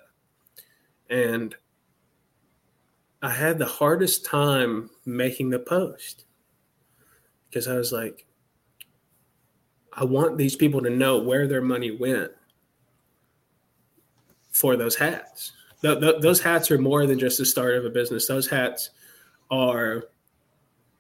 [1.12, 1.56] And
[3.22, 6.26] I had the hardest time making the post
[7.50, 8.26] because I was like,
[9.94, 12.32] I want these people to know where their money went
[14.54, 15.52] for those hats.
[15.82, 18.28] Th- th- those hats are more than just the start of a business.
[18.28, 18.92] Those hats
[19.52, 20.06] are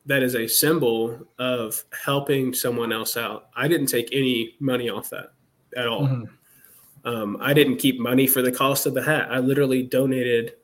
[0.06, 3.48] that is a symbol of helping someone else out.
[3.56, 5.32] I didn't take any money off that
[5.78, 6.08] at all.
[6.08, 7.08] Mm-hmm.
[7.08, 9.32] Um, I didn't keep money for the cost of the hat.
[9.32, 10.56] I literally donated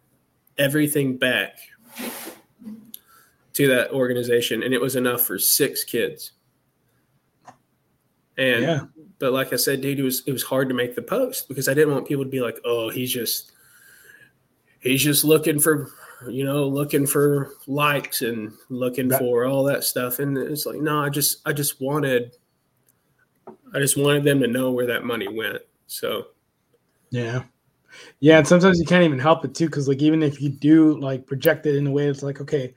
[0.58, 1.58] everything back
[3.54, 6.34] to that organization, and it was enough for six kids.
[8.38, 8.82] And yeah.
[9.20, 11.68] But like I said, dude, it was it was hard to make the post because
[11.68, 13.52] I didn't want people to be like, oh, he's just
[14.80, 15.92] he's just looking for
[16.28, 20.20] you know looking for likes and looking for all that stuff.
[20.20, 22.36] And it's like no i just i just wanted
[23.74, 25.62] i just wanted them to know where that money went.
[25.88, 26.28] So
[27.12, 27.44] yeah.
[28.20, 31.00] Yeah, and sometimes you can't even help it too, because like even if you do
[31.00, 32.74] like project it in a way it's like, okay,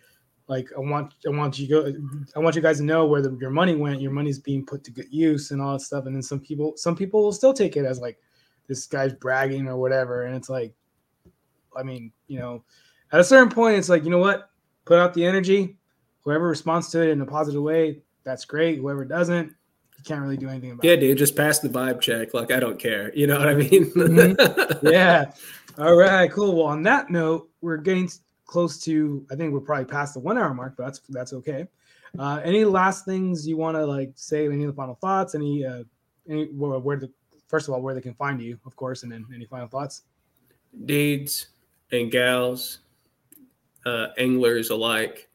[0.48, 1.92] like I want I want you go
[2.36, 4.84] I want you guys to know where the, your money went, your money's being put
[4.84, 6.06] to good use and all that stuff.
[6.06, 8.18] And then some people some people will still take it as like
[8.68, 10.24] this guy's bragging or whatever.
[10.24, 10.74] And it's like,
[11.76, 12.64] I mean, you know,
[13.12, 14.50] at a certain point, it's like, you know what?
[14.84, 15.76] Put out the energy.
[16.22, 18.78] Whoever responds to it in a positive way, that's great.
[18.78, 21.02] Whoever doesn't, you can't really do anything about yeah, it.
[21.02, 22.34] Yeah, dude, just pass the vibe check.
[22.34, 23.14] Like I don't care.
[23.14, 23.92] You know what I mean?
[23.92, 24.86] mm-hmm.
[24.86, 25.32] Yeah.
[25.78, 26.56] All right, cool.
[26.56, 28.08] Well, on that note, we're getting
[28.52, 31.66] close to I think we're probably past the one hour mark, but that's that's okay.
[32.18, 34.44] Uh, any last things you want to like say?
[34.44, 35.34] Any of the final thoughts?
[35.34, 35.84] Any uh,
[36.28, 37.10] any where, where the
[37.48, 40.02] first of all where they can find you, of course, and then any final thoughts?
[40.84, 41.48] Dudes
[41.92, 42.80] and gals,
[43.86, 45.30] uh, anglers alike,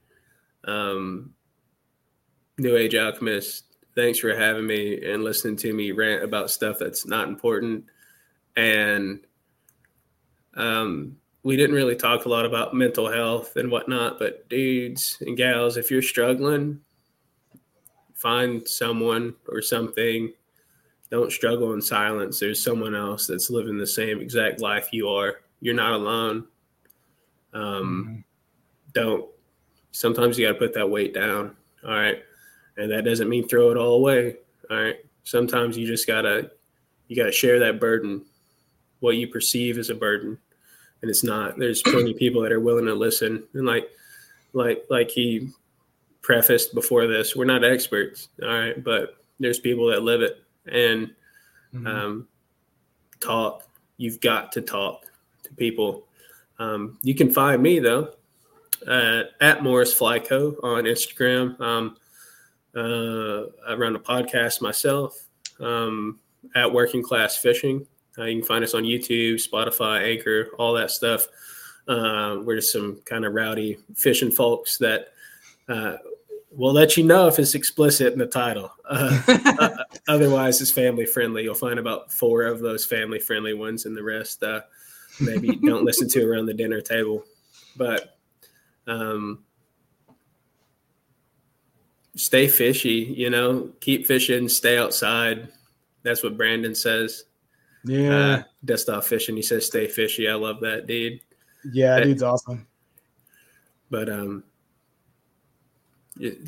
[0.65, 1.33] um,
[2.59, 3.63] New Age alchemists,
[3.95, 7.85] thanks for having me and listening to me rant about stuff that's not important.
[8.55, 9.21] And
[10.55, 11.17] um,
[11.47, 15.77] we didn't really talk a lot about mental health and whatnot, but dudes and gals,
[15.77, 16.79] if you're struggling,
[18.13, 20.33] find someone or something.
[21.09, 22.39] Don't struggle in silence.
[22.39, 25.37] There's someone else that's living the same exact life you are.
[25.61, 26.47] You're not alone.
[27.53, 28.19] Um, mm-hmm.
[28.93, 29.25] Don't.
[29.91, 31.55] Sometimes you got to put that weight down.
[31.83, 32.21] All right
[32.77, 34.37] and that doesn't mean throw it all away.
[34.69, 34.97] All right.
[35.23, 36.51] Sometimes you just gotta
[37.07, 38.25] you gotta share that burden,
[38.99, 40.37] what you perceive as a burden,
[41.01, 41.57] and it's not.
[41.57, 43.89] There's plenty of people that are willing to listen, and like
[44.53, 45.49] like like he
[46.21, 51.11] prefaced before this, we're not experts, all right, but there's people that live it and
[51.73, 51.87] mm-hmm.
[51.87, 52.27] um,
[53.19, 53.63] talk
[53.97, 55.05] you've got to talk
[55.43, 56.07] to people.
[56.59, 58.13] Um, you can find me though
[58.87, 61.59] at, at Morris Flyco on Instagram.
[61.59, 61.97] Um,
[62.75, 65.17] uh, I run a podcast myself
[65.59, 66.19] um,
[66.55, 67.87] at Working Class Fishing.
[68.17, 71.27] Uh, you can find us on YouTube, Spotify, Anchor, all that stuff.
[71.87, 75.09] Uh, we're just some kind of rowdy fishing folks that
[75.69, 75.97] uh,
[76.51, 78.71] will let you know if it's explicit in the title.
[78.89, 79.69] Uh, uh,
[80.07, 81.43] otherwise, it's family friendly.
[81.43, 84.61] You'll find about four of those family friendly ones, and the rest uh,
[85.19, 87.23] maybe don't listen to around the dinner table.
[87.75, 88.17] But
[88.87, 89.43] um,
[92.15, 95.49] stay fishy, you know, keep fishing, stay outside.
[96.03, 97.25] That's what Brandon says.
[97.87, 98.43] Yeah.
[98.69, 99.35] Uh, off fishing.
[99.35, 100.27] He says, stay fishy.
[100.27, 101.21] I love that, dude.
[101.71, 102.67] Yeah, that, dude's awesome.
[103.89, 104.43] But um,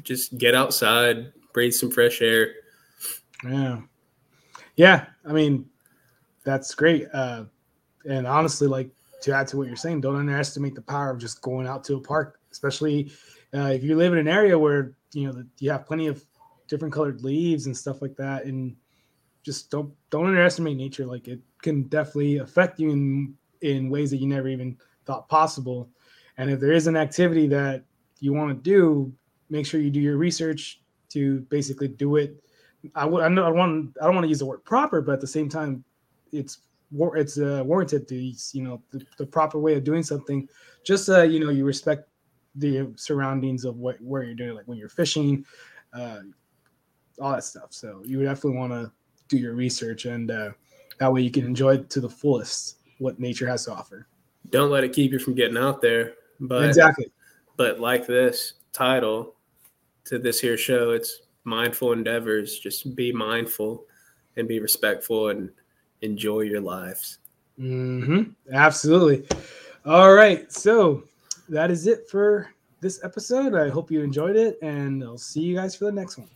[0.03, 2.53] just get outside, breathe some fresh air.
[3.43, 3.81] Yeah.
[4.75, 5.05] Yeah.
[5.25, 5.69] I mean,
[6.43, 7.07] that's great.
[7.13, 7.45] Uh,
[8.05, 8.89] and honestly, like
[9.21, 11.95] to add to what you're saying, don't underestimate the power of just going out to
[11.95, 13.11] a park, especially
[13.53, 16.23] uh, if you live in an area where you know you have plenty of
[16.67, 18.75] different colored leaves and stuff like that, and
[19.49, 21.07] just don't don't underestimate nature.
[21.07, 25.89] Like it can definitely affect you in in ways that you never even thought possible.
[26.37, 27.83] And if there is an activity that
[28.19, 29.11] you want to do,
[29.49, 32.43] make sure you do your research to basically do it.
[32.93, 35.13] I would I know I want I don't want to use the word proper, but
[35.13, 35.83] at the same time,
[36.31, 36.59] it's
[37.15, 40.47] it's uh, warranted to you know the, the, proper way of doing something.
[40.83, 42.07] Just uh, you know you respect
[42.55, 45.43] the surroundings of what where you're doing, like when you're fishing,
[45.93, 46.19] uh,
[47.19, 47.69] all that stuff.
[47.71, 48.91] So you definitely want to
[49.29, 50.51] do your research, and uh,
[50.99, 54.07] that way you can enjoy to the fullest what nature has to offer.
[54.49, 56.15] Don't let it keep you from getting out there.
[56.39, 57.11] But exactly.
[57.55, 59.35] But like this title,
[60.09, 60.89] to this here show.
[60.91, 62.59] It's mindful endeavors.
[62.59, 63.85] Just be mindful
[64.35, 65.51] and be respectful and
[66.01, 67.19] enjoy your lives.
[67.59, 68.31] Mm-hmm.
[68.51, 69.27] Absolutely.
[69.85, 70.51] All right.
[70.51, 71.03] So
[71.47, 72.49] that is it for
[72.81, 73.53] this episode.
[73.53, 76.29] I hope you enjoyed it, and I'll see you guys for the next one.